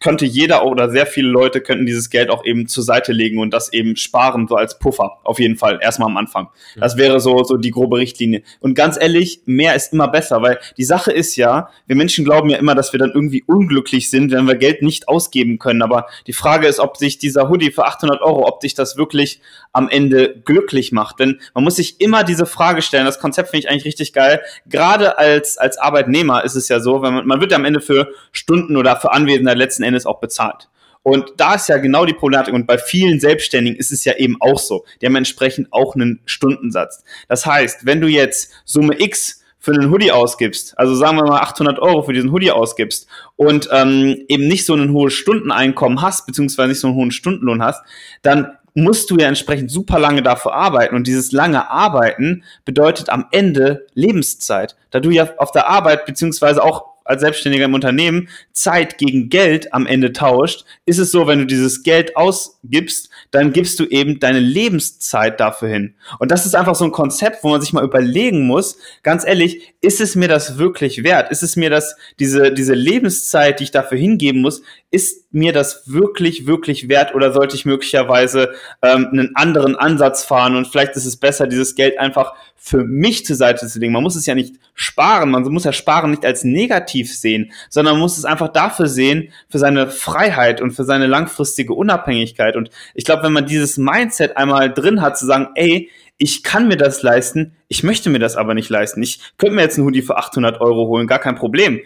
könnte 0.00 0.24
jeder 0.24 0.64
oder 0.64 0.90
sehr 0.90 1.06
viele 1.06 1.28
Leute 1.28 1.60
könnten 1.60 1.86
dieses 1.86 2.10
Geld 2.10 2.30
auch 2.30 2.44
eben 2.44 2.66
zur 2.66 2.82
Seite 2.82 3.12
legen 3.12 3.38
und 3.38 3.52
das 3.52 3.72
eben 3.72 3.96
sparen, 3.96 4.48
so 4.48 4.56
als 4.56 4.78
Puffer. 4.78 5.18
Auf 5.24 5.38
jeden 5.38 5.56
Fall, 5.56 5.78
erstmal 5.82 6.08
am 6.08 6.16
Anfang. 6.16 6.48
Das 6.76 6.96
wäre 6.96 7.20
so, 7.20 7.44
so 7.44 7.56
die 7.56 7.70
grobe 7.70 7.98
Richtlinie. 7.98 8.42
Und 8.60 8.74
ganz 8.74 8.98
ehrlich, 9.00 9.42
mehr 9.44 9.74
ist 9.74 9.92
immer 9.92 10.08
besser, 10.08 10.42
weil 10.42 10.58
die 10.76 10.84
Sache 10.84 11.12
ist 11.12 11.36
ja, 11.36 11.68
wir 11.86 11.96
Menschen 11.96 12.24
glauben 12.24 12.48
ja 12.48 12.58
immer, 12.58 12.74
dass 12.74 12.92
wir 12.92 12.98
dann 12.98 13.12
irgendwie 13.12 13.44
unglücklich 13.46 14.10
sind, 14.10 14.32
wenn 14.32 14.46
wir 14.46 14.56
Geld 14.56 14.82
nicht 14.82 15.08
ausgeben 15.08 15.58
können. 15.58 15.82
Aber 15.82 16.06
die 16.26 16.32
Frage 16.32 16.66
ist, 16.66 16.80
ob 16.80 16.96
sich 16.96 17.18
dieser 17.18 17.48
Hoodie 17.48 17.70
für 17.70 17.84
800 17.84 18.22
Euro, 18.22 18.46
ob 18.46 18.60
dich 18.60 18.74
das 18.74 18.96
wirklich 18.96 19.40
am 19.72 19.88
Ende 19.88 20.40
glücklich 20.44 20.92
macht. 20.92 21.20
Denn 21.20 21.40
man 21.52 21.64
muss 21.64 21.76
sich 21.76 22.00
immer 22.00 22.24
diese 22.24 22.46
Frage 22.46 22.80
stellen. 22.80 23.04
Das 23.04 23.18
Konzept 23.18 23.50
finde 23.50 23.66
ich 23.66 23.70
eigentlich 23.70 23.84
richtig 23.84 24.12
geil. 24.12 24.40
Gerade 24.66 25.18
als, 25.18 25.58
als 25.58 25.78
Arbeitnehmer 25.78 26.44
ist 26.44 26.54
es 26.54 26.68
ja 26.68 26.80
so, 26.80 27.02
wenn 27.02 27.14
man, 27.14 27.26
man 27.26 27.40
wird 27.40 27.50
ja 27.50 27.58
am 27.58 27.64
Ende 27.64 27.80
für 27.80 28.08
Stunden 28.32 28.76
oder 28.76 28.96
für 28.96 29.12
Anwesenheit 29.12 29.58
letzten 29.74 29.82
Endes 29.82 30.06
auch 30.06 30.20
bezahlt. 30.20 30.68
Und 31.02 31.34
da 31.36 31.54
ist 31.54 31.68
ja 31.68 31.76
genau 31.76 32.06
die 32.06 32.14
Problematik. 32.14 32.54
Und 32.54 32.66
bei 32.66 32.78
vielen 32.78 33.20
Selbstständigen 33.20 33.78
ist 33.78 33.92
es 33.92 34.04
ja 34.04 34.14
eben 34.16 34.36
auch 34.40 34.58
so. 34.58 34.84
Die 35.00 35.06
haben 35.06 35.16
entsprechend 35.16 35.70
auch 35.70 35.94
einen 35.94 36.20
Stundensatz. 36.24 37.04
Das 37.28 37.44
heißt, 37.44 37.84
wenn 37.84 38.00
du 38.00 38.08
jetzt 38.08 38.52
Summe 38.64 38.98
X 38.98 39.42
für 39.58 39.72
einen 39.72 39.90
Hoodie 39.90 40.12
ausgibst, 40.12 40.78
also 40.78 40.94
sagen 40.94 41.18
wir 41.18 41.24
mal 41.24 41.40
800 41.40 41.78
Euro 41.78 42.02
für 42.02 42.14
diesen 42.14 42.32
Hoodie 42.32 42.50
ausgibst 42.50 43.06
und 43.36 43.68
ähm, 43.70 44.16
eben 44.28 44.48
nicht 44.48 44.64
so 44.64 44.74
ein 44.74 44.92
hohes 44.92 45.12
Stundeneinkommen 45.12 46.00
hast, 46.00 46.26
beziehungsweise 46.26 46.68
nicht 46.68 46.80
so 46.80 46.88
einen 46.88 46.96
hohen 46.96 47.10
Stundenlohn 47.10 47.62
hast, 47.62 47.82
dann 48.22 48.56
musst 48.74 49.10
du 49.10 49.16
ja 49.16 49.28
entsprechend 49.28 49.70
super 49.70 49.98
lange 49.98 50.22
dafür 50.22 50.54
arbeiten. 50.54 50.96
Und 50.96 51.06
dieses 51.06 51.32
lange 51.32 51.70
Arbeiten 51.70 52.44
bedeutet 52.64 53.10
am 53.10 53.26
Ende 53.30 53.86
Lebenszeit. 53.92 54.74
Da 54.90 55.00
du 55.00 55.10
ja 55.10 55.28
auf 55.36 55.52
der 55.52 55.68
Arbeit, 55.68 56.06
beziehungsweise 56.06 56.62
auch 56.62 56.93
als 57.04 57.20
Selbstständiger 57.20 57.66
im 57.66 57.74
Unternehmen 57.74 58.28
Zeit 58.52 58.98
gegen 58.98 59.28
Geld 59.28 59.72
am 59.72 59.86
Ende 59.86 60.12
tauscht, 60.12 60.64
ist 60.86 60.98
es 60.98 61.10
so, 61.10 61.26
wenn 61.26 61.40
du 61.40 61.46
dieses 61.46 61.82
Geld 61.82 62.16
ausgibst, 62.16 63.10
dann 63.30 63.52
gibst 63.52 63.78
du 63.78 63.84
eben 63.84 64.20
deine 64.20 64.40
Lebenszeit 64.40 65.38
dafür 65.38 65.68
hin. 65.68 65.94
Und 66.18 66.30
das 66.30 66.46
ist 66.46 66.54
einfach 66.54 66.74
so 66.74 66.84
ein 66.84 66.92
Konzept, 66.92 67.44
wo 67.44 67.50
man 67.50 67.60
sich 67.60 67.72
mal 67.72 67.84
überlegen 67.84 68.46
muss, 68.46 68.78
ganz 69.02 69.26
ehrlich, 69.26 69.74
ist 69.80 70.00
es 70.00 70.16
mir 70.16 70.28
das 70.28 70.58
wirklich 70.58 71.04
wert? 71.04 71.30
Ist 71.30 71.42
es 71.42 71.56
mir 71.56 71.70
das, 71.70 71.96
diese, 72.18 72.52
diese 72.52 72.74
Lebenszeit, 72.74 73.60
die 73.60 73.64
ich 73.64 73.70
dafür 73.70 73.98
hingeben 73.98 74.40
muss, 74.40 74.62
ist 74.94 75.32
mir 75.32 75.52
das 75.52 75.82
wirklich, 75.90 76.46
wirklich 76.46 76.88
wert 76.88 77.14
oder 77.14 77.32
sollte 77.32 77.56
ich 77.56 77.64
möglicherweise 77.64 78.54
ähm, 78.80 79.08
einen 79.10 79.34
anderen 79.34 79.74
Ansatz 79.74 80.22
fahren 80.22 80.54
und 80.54 80.68
vielleicht 80.68 80.94
ist 80.94 81.04
es 81.04 81.16
besser, 81.16 81.48
dieses 81.48 81.74
Geld 81.74 81.98
einfach 81.98 82.34
für 82.56 82.84
mich 82.84 83.26
zur 83.26 83.36
Seite 83.36 83.66
zu 83.66 83.78
legen. 83.78 83.92
Man 83.92 84.04
muss 84.04 84.16
es 84.16 84.24
ja 84.24 84.34
nicht 84.34 84.54
sparen, 84.74 85.30
man 85.30 85.42
muss 85.42 85.64
ja 85.64 85.72
sparen 85.72 86.12
nicht 86.12 86.24
als 86.24 86.44
negativ 86.44 87.14
sehen, 87.14 87.52
sondern 87.68 87.94
man 87.94 88.02
muss 88.02 88.16
es 88.16 88.24
einfach 88.24 88.48
dafür 88.48 88.86
sehen, 88.86 89.32
für 89.50 89.58
seine 89.58 89.90
Freiheit 89.90 90.62
und 90.62 90.70
für 90.70 90.84
seine 90.84 91.06
langfristige 91.06 91.74
Unabhängigkeit. 91.74 92.56
Und 92.56 92.70
ich 92.94 93.04
glaube, 93.04 93.24
wenn 93.24 93.34
man 93.34 93.46
dieses 93.46 93.76
Mindset 93.76 94.36
einmal 94.36 94.72
drin 94.72 95.02
hat, 95.02 95.18
zu 95.18 95.26
sagen, 95.26 95.48
ey, 95.56 95.90
ich 96.16 96.44
kann 96.44 96.68
mir 96.68 96.76
das 96.76 97.02
leisten, 97.02 97.56
ich 97.66 97.82
möchte 97.82 98.08
mir 98.08 98.20
das 98.20 98.36
aber 98.36 98.54
nicht 98.54 98.70
leisten. 98.70 99.02
Ich 99.02 99.20
könnte 99.36 99.56
mir 99.56 99.62
jetzt 99.62 99.76
einen 99.76 99.86
Hoodie 99.86 100.02
für 100.02 100.16
800 100.16 100.60
Euro 100.60 100.86
holen, 100.86 101.08
gar 101.08 101.18
kein 101.18 101.34
Problem. 101.34 101.80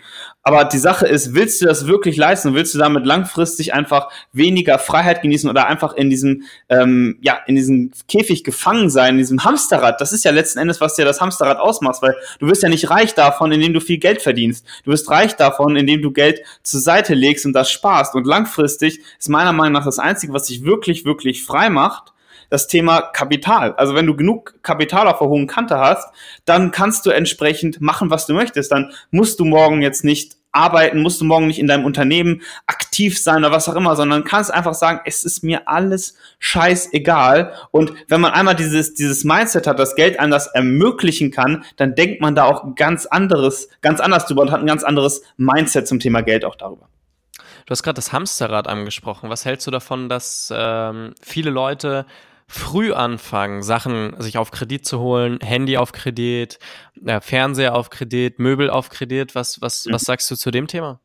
Aber 0.48 0.64
die 0.64 0.78
Sache 0.78 1.06
ist, 1.06 1.34
willst 1.34 1.60
du 1.60 1.66
das 1.66 1.86
wirklich 1.86 2.16
leisten? 2.16 2.54
Willst 2.54 2.74
du 2.74 2.78
damit 2.78 3.04
langfristig 3.04 3.74
einfach 3.74 4.08
weniger 4.32 4.78
Freiheit 4.78 5.20
genießen 5.20 5.50
oder 5.50 5.66
einfach 5.66 5.92
in 5.92 6.08
diesem, 6.08 6.44
ähm, 6.70 7.18
ja, 7.20 7.38
in 7.46 7.54
diesem 7.54 7.90
Käfig 8.08 8.44
gefangen 8.44 8.88
sein, 8.88 9.10
in 9.10 9.18
diesem 9.18 9.44
Hamsterrad? 9.44 10.00
Das 10.00 10.14
ist 10.14 10.24
ja 10.24 10.30
letzten 10.30 10.60
Endes, 10.60 10.80
was 10.80 10.94
dir 10.94 11.04
das 11.04 11.20
Hamsterrad 11.20 11.58
ausmacht, 11.58 12.00
weil 12.00 12.16
du 12.38 12.46
wirst 12.46 12.62
ja 12.62 12.70
nicht 12.70 12.88
reich 12.88 13.12
davon, 13.12 13.52
indem 13.52 13.74
du 13.74 13.80
viel 13.82 13.98
Geld 13.98 14.22
verdienst. 14.22 14.64
Du 14.84 14.90
wirst 14.90 15.10
reich 15.10 15.36
davon, 15.36 15.76
indem 15.76 16.00
du 16.00 16.12
Geld 16.12 16.40
zur 16.62 16.80
Seite 16.80 17.12
legst 17.12 17.44
und 17.44 17.52
das 17.52 17.70
sparst. 17.70 18.14
Und 18.14 18.26
langfristig 18.26 19.00
ist 19.18 19.28
meiner 19.28 19.52
Meinung 19.52 19.74
nach 19.74 19.84
das 19.84 19.98
Einzige, 19.98 20.32
was 20.32 20.44
dich 20.44 20.64
wirklich, 20.64 21.04
wirklich 21.04 21.44
frei 21.44 21.68
macht, 21.68 22.14
das 22.50 22.68
Thema 22.68 23.02
Kapital. 23.02 23.74
Also 23.74 23.94
wenn 23.94 24.06
du 24.06 24.16
genug 24.16 24.54
Kapital 24.62 25.08
auf 25.08 25.18
der 25.18 25.28
hohen 25.28 25.46
Kante 25.46 25.78
hast, 25.78 26.08
dann 26.44 26.70
kannst 26.70 27.04
du 27.04 27.10
entsprechend 27.10 27.80
machen, 27.80 28.10
was 28.10 28.26
du 28.26 28.32
möchtest. 28.32 28.72
Dann 28.72 28.92
musst 29.10 29.40
du 29.40 29.44
morgen 29.44 29.82
jetzt 29.82 30.04
nicht 30.04 30.37
arbeiten, 30.52 31.02
musst 31.02 31.20
du 31.20 31.24
morgen 31.24 31.46
nicht 31.46 31.58
in 31.58 31.66
deinem 31.66 31.84
Unternehmen 31.84 32.42
aktiv 32.66 33.22
sein 33.22 33.38
oder 33.38 33.52
was 33.52 33.68
auch 33.68 33.76
immer, 33.76 33.96
sondern 33.96 34.24
kannst 34.24 34.52
einfach 34.52 34.74
sagen, 34.74 35.00
es 35.04 35.24
ist 35.24 35.44
mir 35.44 35.68
alles 35.68 36.16
scheißegal. 36.38 37.52
Und 37.70 37.92
wenn 38.08 38.20
man 38.20 38.32
einmal 38.32 38.54
dieses, 38.54 38.94
dieses 38.94 39.24
Mindset 39.24 39.66
hat, 39.66 39.78
dass 39.78 39.94
Geld 39.94 40.18
einem 40.18 40.30
das 40.30 40.46
ermöglichen 40.48 41.30
kann, 41.30 41.64
dann 41.76 41.94
denkt 41.94 42.20
man 42.20 42.34
da 42.34 42.44
auch 42.44 42.74
ganz 42.74 43.06
anderes, 43.06 43.68
ganz 43.82 44.00
anders 44.00 44.26
drüber 44.26 44.42
und 44.42 44.50
hat 44.50 44.60
ein 44.60 44.66
ganz 44.66 44.84
anderes 44.84 45.22
Mindset 45.36 45.86
zum 45.86 46.00
Thema 46.00 46.22
Geld 46.22 46.44
auch 46.44 46.56
darüber. 46.56 46.88
Du 47.66 47.72
hast 47.72 47.82
gerade 47.82 47.96
das 47.96 48.12
Hamsterrad 48.12 48.66
angesprochen. 48.66 49.28
Was 49.28 49.44
hältst 49.44 49.66
du 49.66 49.70
davon, 49.70 50.08
dass 50.08 50.52
ähm, 50.56 51.14
viele 51.20 51.50
Leute 51.50 52.06
früh 52.48 52.92
anfangen, 52.92 53.62
Sachen 53.62 54.20
sich 54.20 54.38
auf 54.38 54.50
Kredit 54.50 54.86
zu 54.86 54.98
holen, 54.98 55.38
Handy 55.40 55.76
auf 55.76 55.92
Kredit, 55.92 56.58
äh, 57.04 57.20
Fernseher 57.20 57.74
auf 57.74 57.90
Kredit, 57.90 58.38
Möbel 58.38 58.70
auf 58.70 58.88
Kredit. 58.88 59.34
Was, 59.34 59.60
was, 59.60 59.84
mhm. 59.84 59.92
was 59.92 60.02
sagst 60.02 60.30
du 60.30 60.36
zu 60.36 60.50
dem 60.50 60.66
Thema? 60.66 61.00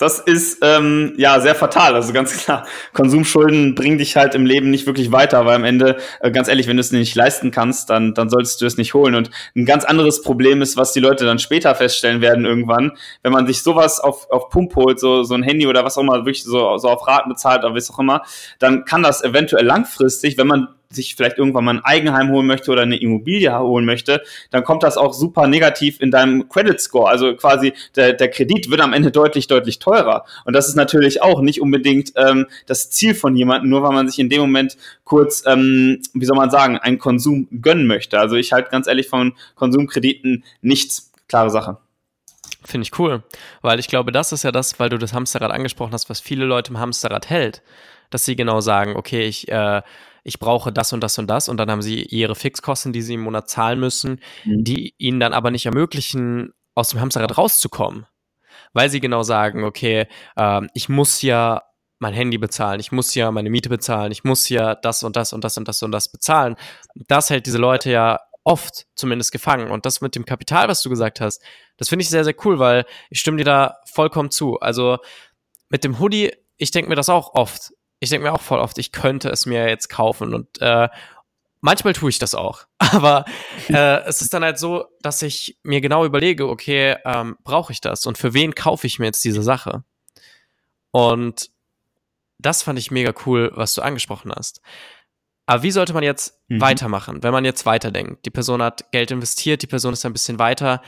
Das 0.00 0.18
ist 0.18 0.60
ähm, 0.62 1.12
ja 1.18 1.40
sehr 1.40 1.54
fatal. 1.54 1.94
Also 1.94 2.14
ganz 2.14 2.34
klar, 2.34 2.66
Konsumschulden 2.94 3.74
bringen 3.74 3.98
dich 3.98 4.16
halt 4.16 4.34
im 4.34 4.46
Leben 4.46 4.70
nicht 4.70 4.86
wirklich 4.86 5.12
weiter, 5.12 5.44
weil 5.44 5.56
am 5.56 5.64
Ende, 5.64 5.98
äh, 6.20 6.30
ganz 6.30 6.48
ehrlich, 6.48 6.66
wenn 6.68 6.78
du 6.78 6.80
es 6.80 6.90
nicht 6.90 7.14
leisten 7.14 7.50
kannst, 7.50 7.90
dann, 7.90 8.14
dann 8.14 8.30
solltest 8.30 8.62
du 8.62 8.66
es 8.66 8.78
nicht 8.78 8.94
holen. 8.94 9.14
Und 9.14 9.30
ein 9.54 9.66
ganz 9.66 9.84
anderes 9.84 10.22
Problem 10.22 10.62
ist, 10.62 10.78
was 10.78 10.94
die 10.94 11.00
Leute 11.00 11.26
dann 11.26 11.38
später 11.38 11.74
feststellen 11.74 12.22
werden 12.22 12.46
irgendwann, 12.46 12.92
wenn 13.22 13.32
man 13.32 13.46
sich 13.46 13.62
sowas 13.62 14.00
auf, 14.00 14.30
auf 14.30 14.48
Pump 14.48 14.74
holt, 14.74 14.98
so, 14.98 15.22
so 15.22 15.34
ein 15.34 15.42
Handy 15.42 15.66
oder 15.66 15.84
was 15.84 15.98
auch 15.98 16.02
immer, 16.02 16.14
wirklich 16.24 16.44
so, 16.44 16.78
so 16.78 16.88
auf 16.88 17.06
Raten 17.06 17.28
bezahlt 17.28 17.62
oder 17.62 17.74
was 17.74 17.90
auch 17.90 17.98
immer, 17.98 18.22
dann 18.58 18.86
kann 18.86 19.02
das 19.02 19.22
eventuell 19.22 19.66
langfristig, 19.66 20.38
wenn 20.38 20.46
man 20.46 20.68
sich 20.92 21.14
vielleicht 21.14 21.38
irgendwann 21.38 21.64
mal 21.64 21.74
ein 21.74 21.84
Eigenheim 21.84 22.30
holen 22.30 22.46
möchte 22.46 22.70
oder 22.70 22.82
eine 22.82 22.96
Immobilie 22.96 23.56
holen 23.56 23.84
möchte, 23.84 24.22
dann 24.50 24.64
kommt 24.64 24.82
das 24.82 24.96
auch 24.96 25.12
super 25.12 25.46
negativ 25.46 26.00
in 26.00 26.10
deinem 26.10 26.48
Credit 26.48 26.80
Score. 26.80 27.08
Also 27.08 27.34
quasi 27.36 27.72
der, 27.94 28.12
der 28.12 28.28
Kredit 28.28 28.70
wird 28.70 28.80
am 28.80 28.92
Ende 28.92 29.12
deutlich, 29.12 29.46
deutlich 29.46 29.78
teurer. 29.78 30.24
Und 30.44 30.54
das 30.54 30.68
ist 30.68 30.74
natürlich 30.74 31.22
auch 31.22 31.42
nicht 31.42 31.60
unbedingt 31.60 32.12
ähm, 32.16 32.46
das 32.66 32.90
Ziel 32.90 33.14
von 33.14 33.36
jemandem, 33.36 33.70
nur 33.70 33.82
weil 33.82 33.92
man 33.92 34.08
sich 34.08 34.18
in 34.18 34.28
dem 34.28 34.40
Moment 34.40 34.76
kurz, 35.04 35.44
ähm, 35.46 36.02
wie 36.12 36.24
soll 36.24 36.36
man 36.36 36.50
sagen, 36.50 36.76
einen 36.76 36.98
Konsum 36.98 37.46
gönnen 37.62 37.86
möchte. 37.86 38.18
Also 38.18 38.34
ich 38.34 38.52
halte 38.52 38.70
ganz 38.70 38.88
ehrlich 38.88 39.08
von 39.08 39.34
Konsumkrediten 39.54 40.44
nichts. 40.60 41.12
Klare 41.28 41.50
Sache. 41.50 41.78
Finde 42.64 42.82
ich 42.82 42.98
cool, 42.98 43.22
weil 43.62 43.78
ich 43.78 43.86
glaube, 43.86 44.10
das 44.10 44.32
ist 44.32 44.42
ja 44.42 44.50
das, 44.50 44.80
weil 44.80 44.88
du 44.88 44.98
das 44.98 45.14
Hamsterrad 45.14 45.52
angesprochen 45.52 45.92
hast, 45.92 46.10
was 46.10 46.20
viele 46.20 46.44
Leute 46.44 46.72
im 46.72 46.80
Hamsterrad 46.80 47.30
hält, 47.30 47.62
dass 48.10 48.24
sie 48.24 48.36
genau 48.36 48.60
sagen, 48.60 48.96
okay, 48.96 49.22
ich 49.22 49.48
äh, 49.48 49.82
ich 50.24 50.38
brauche 50.38 50.72
das 50.72 50.92
und 50.92 51.00
das 51.00 51.18
und 51.18 51.28
das 51.28 51.48
und 51.48 51.56
dann 51.56 51.70
haben 51.70 51.82
sie 51.82 52.02
ihre 52.02 52.34
Fixkosten, 52.34 52.92
die 52.92 53.02
sie 53.02 53.14
im 53.14 53.22
Monat 53.22 53.48
zahlen 53.48 53.80
müssen, 53.80 54.20
mhm. 54.44 54.64
die 54.64 54.94
ihnen 54.98 55.20
dann 55.20 55.32
aber 55.32 55.50
nicht 55.50 55.66
ermöglichen, 55.66 56.52
aus 56.74 56.90
dem 56.90 57.00
Hamsterrad 57.00 57.36
rauszukommen. 57.36 58.06
Weil 58.72 58.88
sie 58.88 59.00
genau 59.00 59.22
sagen, 59.22 59.64
okay, 59.64 60.06
äh, 60.36 60.60
ich 60.74 60.88
muss 60.88 61.22
ja 61.22 61.62
mein 61.98 62.14
Handy 62.14 62.38
bezahlen, 62.38 62.80
ich 62.80 62.92
muss 62.92 63.14
ja 63.14 63.30
meine 63.30 63.50
Miete 63.50 63.68
bezahlen, 63.68 64.12
ich 64.12 64.24
muss 64.24 64.48
ja 64.48 64.74
das 64.74 65.02
und 65.02 65.16
das 65.16 65.32
und 65.32 65.44
das 65.44 65.58
und 65.58 65.68
das 65.68 65.82
und 65.82 65.92
das 65.92 66.10
bezahlen. 66.10 66.56
Das 66.94 67.30
hält 67.30 67.46
diese 67.46 67.58
Leute 67.58 67.90
ja 67.90 68.18
oft 68.44 68.86
zumindest 68.94 69.32
gefangen. 69.32 69.70
Und 69.70 69.86
das 69.86 70.00
mit 70.00 70.14
dem 70.14 70.24
Kapital, 70.24 70.68
was 70.68 70.82
du 70.82 70.88
gesagt 70.88 71.20
hast, 71.20 71.42
das 71.76 71.88
finde 71.88 72.02
ich 72.02 72.08
sehr, 72.08 72.24
sehr 72.24 72.34
cool, 72.44 72.58
weil 72.58 72.86
ich 73.10 73.20
stimme 73.20 73.36
dir 73.36 73.44
da 73.44 73.76
vollkommen 73.84 74.30
zu. 74.30 74.58
Also 74.60 74.98
mit 75.68 75.84
dem 75.84 75.98
Hoodie, 75.98 76.32
ich 76.56 76.70
denke 76.70 76.88
mir 76.88 76.96
das 76.96 77.08
auch 77.08 77.34
oft 77.34 77.72
ich 78.00 78.10
denke 78.10 78.26
mir 78.26 78.32
auch 78.32 78.40
voll 78.40 78.58
oft, 78.58 78.78
ich 78.78 78.92
könnte 78.92 79.28
es 79.28 79.46
mir 79.46 79.68
jetzt 79.68 79.88
kaufen 79.88 80.34
und 80.34 80.60
äh, 80.60 80.88
manchmal 81.60 81.92
tue 81.92 82.10
ich 82.10 82.18
das 82.18 82.34
auch. 82.34 82.66
Aber 82.78 83.26
äh, 83.68 84.02
es 84.04 84.22
ist 84.22 84.34
dann 84.34 84.42
halt 84.42 84.58
so, 84.58 84.86
dass 85.02 85.22
ich 85.22 85.58
mir 85.62 85.80
genau 85.80 86.04
überlege, 86.04 86.48
okay, 86.48 86.96
ähm, 87.04 87.36
brauche 87.44 87.72
ich 87.72 87.80
das 87.80 88.06
und 88.06 88.18
für 88.18 88.34
wen 88.34 88.54
kaufe 88.54 88.86
ich 88.86 88.98
mir 88.98 89.06
jetzt 89.06 89.24
diese 89.24 89.42
Sache? 89.42 89.84
Und 90.90 91.50
das 92.38 92.62
fand 92.62 92.78
ich 92.78 92.90
mega 92.90 93.12
cool, 93.26 93.52
was 93.54 93.74
du 93.74 93.82
angesprochen 93.82 94.32
hast. 94.34 94.62
Aber 95.46 95.62
wie 95.62 95.70
sollte 95.70 95.92
man 95.92 96.02
jetzt 96.02 96.40
mhm. 96.48 96.60
weitermachen, 96.60 97.22
wenn 97.22 97.32
man 97.32 97.44
jetzt 97.44 97.66
weiterdenkt? 97.66 98.24
Die 98.24 98.30
Person 98.30 98.62
hat 98.62 98.90
Geld 98.92 99.10
investiert, 99.10 99.62
die 99.62 99.66
Person 99.66 99.92
ist 99.92 100.06
ein 100.06 100.12
bisschen 100.12 100.38
weiter. 100.38 100.80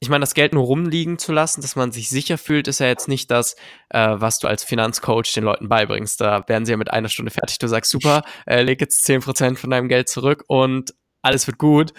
Ich 0.00 0.08
meine, 0.08 0.22
das 0.22 0.34
Geld 0.34 0.52
nur 0.52 0.64
rumliegen 0.64 1.18
zu 1.18 1.32
lassen, 1.32 1.62
dass 1.62 1.76
man 1.76 1.92
sich 1.92 2.10
sicher 2.10 2.36
fühlt, 2.36 2.68
ist 2.68 2.80
ja 2.80 2.86
jetzt 2.86 3.08
nicht 3.08 3.30
das, 3.30 3.56
äh, 3.88 4.10
was 4.10 4.38
du 4.38 4.48
als 4.48 4.62
Finanzcoach 4.62 5.32
den 5.34 5.44
Leuten 5.44 5.68
beibringst. 5.68 6.20
Da 6.20 6.46
werden 6.46 6.66
sie 6.66 6.72
ja 6.72 6.76
mit 6.76 6.90
einer 6.90 7.08
Stunde 7.08 7.30
fertig. 7.30 7.58
Du 7.58 7.68
sagst, 7.68 7.90
super, 7.90 8.22
äh, 8.46 8.62
leg 8.62 8.80
jetzt 8.80 9.04
10% 9.06 9.58
von 9.58 9.70
deinem 9.70 9.88
Geld 9.88 10.08
zurück 10.08 10.44
und 10.46 10.94
alles 11.22 11.46
wird 11.46 11.58
gut. 11.58 11.94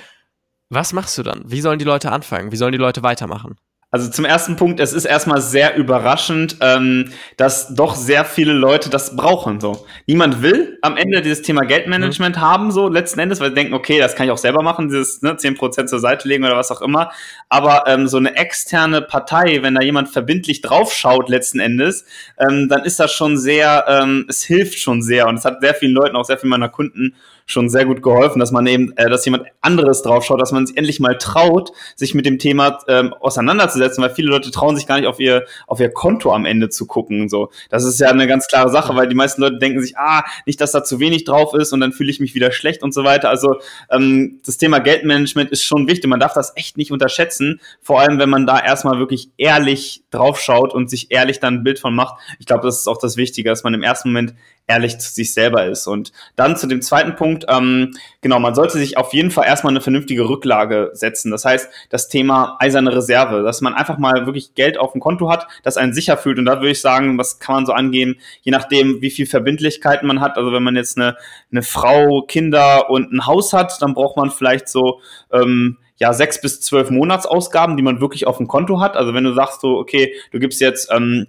Was 0.69 0.93
machst 0.93 1.17
du 1.17 1.23
dann? 1.23 1.43
Wie 1.45 1.61
sollen 1.61 1.79
die 1.79 1.85
Leute 1.85 2.11
anfangen? 2.11 2.51
Wie 2.51 2.57
sollen 2.57 2.71
die 2.73 2.77
Leute 2.77 3.01
weitermachen? 3.03 3.55
Also 3.92 4.10
zum 4.10 4.25
ersten 4.25 4.58
Punkt, 4.58 4.82
es 4.82 4.92
ist 4.92 5.06
erstmal 5.06 5.39
sehr 5.39 5.77
überraschend, 5.77 6.58
ähm, 6.60 7.12
dass 7.38 7.74
doch 7.74 7.96
sehr 7.96 8.25
viele 8.25 8.51
Leute 8.51 8.89
das 8.89 9.15
brauchen. 9.15 9.62
So, 9.62 9.86
niemand 10.06 10.42
will 10.42 10.77
am 10.82 10.98
Ende 10.98 11.22
dieses 11.22 11.44
Thema 11.44 11.63
Geldmanagement 11.63 12.36
mhm. 12.36 12.42
haben, 12.42 12.72
so 12.72 12.89
letzten 12.89 13.20
Endes, 13.20 13.39
weil 13.39 13.50
sie 13.50 13.56
denken, 13.56 13.74
okay, 13.74 14.00
das 14.00 14.15
kann 14.15 14.25
ich 14.25 14.32
auch 14.34 14.38
selber 14.38 14.63
machen, 14.63 14.89
dieses 14.89 15.22
ne, 15.22 15.36
10% 15.36 15.86
zur 15.86 16.00
Seite 16.00 16.27
legen 16.27 16.44
oder 16.44 16.58
was 16.58 16.72
auch 16.72 16.82
immer. 16.82 17.12
Aber 17.48 17.86
ähm, 17.88 18.08
so 18.08 18.18
eine 18.18 18.36
externe 18.36 19.01
Partei, 19.01 19.60
wenn 19.62 19.75
da 19.75 19.82
jemand 19.82 20.10
verbindlich 20.10 20.62
draufschaut, 20.62 21.30
letzten 21.30 21.62
Endes, 21.62 22.06
ähm, 22.38 22.68
dann 22.68 22.84
ist 22.84 23.00
das 23.00 23.13
schon 23.13 23.38
sehr, 23.38 23.86
ähm, 23.88 24.25
es 24.27 24.44
hilft 24.44 24.77
schon 24.77 25.04
sehr 25.04 25.27
und 25.27 25.36
es 25.36 25.46
hat 25.46 25.62
sehr 25.62 25.74
vielen 25.74 25.94
Leuten, 25.94 26.18
auch 26.18 26.25
sehr 26.25 26.38
vielen 26.38 26.50
meiner 26.50 26.70
Kunden 26.70 27.15
schon 27.45 27.69
sehr 27.69 27.85
gut 27.85 28.01
geholfen, 28.01 28.39
dass 28.39 28.51
man 28.51 28.65
eben, 28.65 28.93
äh, 28.97 29.09
dass 29.09 29.25
jemand 29.25 29.45
anderes 29.61 30.01
draufschaut, 30.01 30.41
dass 30.41 30.51
man 30.51 30.65
sich 30.65 30.77
endlich 30.77 30.99
mal 30.99 31.17
traut, 31.17 31.71
sich 31.95 32.15
mit 32.15 32.25
dem 32.25 32.39
Thema 32.39 32.79
ähm, 32.87 33.13
auseinanderzusetzen, 33.13 34.03
weil 34.03 34.09
viele 34.09 34.29
Leute 34.29 34.49
trauen 34.51 34.75
sich 34.75 34.87
gar 34.87 34.99
nicht 34.99 35.07
auf 35.07 35.19
ihr 35.19 35.45
auf 35.67 35.79
ihr 35.79 35.89
Konto 35.89 36.33
am 36.33 36.45
Ende 36.45 36.69
zu 36.69 36.87
gucken. 36.87 37.29
So, 37.29 37.49
das 37.69 37.83
ist 37.83 37.99
ja 37.99 38.09
eine 38.09 38.27
ganz 38.27 38.47
klare 38.47 38.69
Sache, 38.69 38.95
weil 38.95 39.07
die 39.07 39.15
meisten 39.15 39.41
Leute 39.41 39.57
denken 39.57 39.81
sich, 39.81 39.97
ah, 39.97 40.23
nicht, 40.45 40.59
dass 40.59 40.71
da 40.71 40.83
zu 40.83 40.99
wenig 40.99 41.23
drauf 41.23 41.53
ist 41.53 41.71
und 41.71 41.79
dann 41.79 41.91
fühle 41.91 42.09
ich 42.09 42.19
mich 42.19 42.33
wieder 42.33 42.51
schlecht 42.51 42.81
und 42.81 42.93
so 42.93 43.03
weiter. 43.03 43.29
Also 43.29 43.59
ähm, 43.91 44.39
das 44.45 44.57
Thema 44.57 44.79
Geldmanagement 44.79 45.51
ist 45.51 45.63
schon 45.63 45.87
wichtig. 45.87 46.09
Man 46.09 46.19
darf 46.19 46.33
das 46.33 46.53
echt 46.55 46.77
nicht 46.77 46.91
unterschätzen, 46.91 47.61
vor 47.81 48.01
allem 48.01 48.17
wenn 48.19 48.29
man 48.29 48.47
da 48.47 48.59
erstmal 48.59 48.97
wirklich 48.97 49.29
ehrlich 49.37 50.03
draufschaut 50.09 50.73
und 50.73 50.89
sich 50.89 51.11
ehrlich 51.11 51.39
dann 51.39 51.55
ein 51.55 51.63
Bild 51.63 51.79
von 51.79 51.93
macht. 51.93 52.15
Ich 52.39 52.45
glaube, 52.45 52.63
das 52.63 52.79
ist 52.79 52.87
auch 52.87 52.97
das 52.97 53.17
Wichtige, 53.17 53.49
dass 53.49 53.63
man 53.63 53.73
im 53.73 53.83
ersten 53.83 54.09
Moment 54.09 54.33
ehrlich 54.67 54.98
zu 54.98 55.12
sich 55.12 55.34
selber 55.34 55.65
ist. 55.65 55.88
Und 55.88 56.12
dann 56.36 56.57
zu 56.57 56.67
dem 56.67 56.81
zweiten 56.81 57.15
Punkt, 57.15 57.45
ähm, 57.48 57.95
genau, 58.22 58.39
man 58.39 58.55
sollte 58.55 58.77
sich 58.77 58.98
auf 58.98 59.13
jeden 59.13 59.31
Fall 59.31 59.45
erstmal 59.45 59.72
eine 59.72 59.81
vernünftige 59.81 60.27
Rücklage 60.27 60.89
setzen. 60.93 61.31
Das 61.31 61.45
heißt, 61.45 61.69
das 61.89 62.07
Thema 62.07 62.57
eiserne 62.60 62.95
Reserve, 62.95 63.43
dass 63.43 63.62
man 63.62 63.74
einfach 63.74 63.98
mal 63.98 64.25
wirklich 64.25 64.55
Geld 64.55 64.77
auf 64.77 64.93
dem 64.93 65.01
Konto 65.01 65.29
hat, 65.29 65.48
das 65.63 65.77
einen 65.77 65.93
sicher 65.93 66.17
fühlt. 66.17 66.39
Und 66.39 66.45
da 66.45 66.55
würde 66.55 66.72
ich 66.72 66.81
sagen, 66.81 67.17
was 67.17 67.39
kann 67.39 67.55
man 67.55 67.65
so 67.65 67.74
angehen, 67.74 68.19
je 68.41 68.51
nachdem, 68.51 69.01
wie 69.01 69.12
viel 69.12 69.27
Verbindlichkeiten 69.27 70.07
man 70.07 70.22
hat. 70.22 70.38
Also 70.38 70.51
wenn 70.51 70.63
man 70.63 70.75
jetzt 70.75 70.98
eine, 70.98 71.15
eine 71.51 71.62
Frau, 71.62 72.24
Kinder 72.24 72.89
und 72.89 73.12
ein 73.12 73.25
Haus 73.27 73.53
hat, 73.53 73.81
dann 73.81 73.93
braucht 73.93 74.17
man 74.17 74.31
vielleicht 74.31 74.67
so 74.67 75.00
ähm, 75.31 75.77
ja 75.98 76.12
sechs 76.13 76.41
bis 76.41 76.62
zwölf 76.62 76.89
Monatsausgaben, 76.89 77.77
die 77.77 77.84
man 77.84 78.01
wirklich 78.01 78.27
auf 78.27 78.38
dem 78.38 78.48
Konto 78.48 78.79
hat. 78.79 78.98
Also 78.98 79.13
wenn 79.13 79.24
du 79.24 79.34
sagst 79.34 79.62
so, 79.62 79.77
okay, 79.77 80.13
du 80.31 80.39
gibst 80.39 80.60
jetzt 80.60 80.91
ähm, 80.91 81.27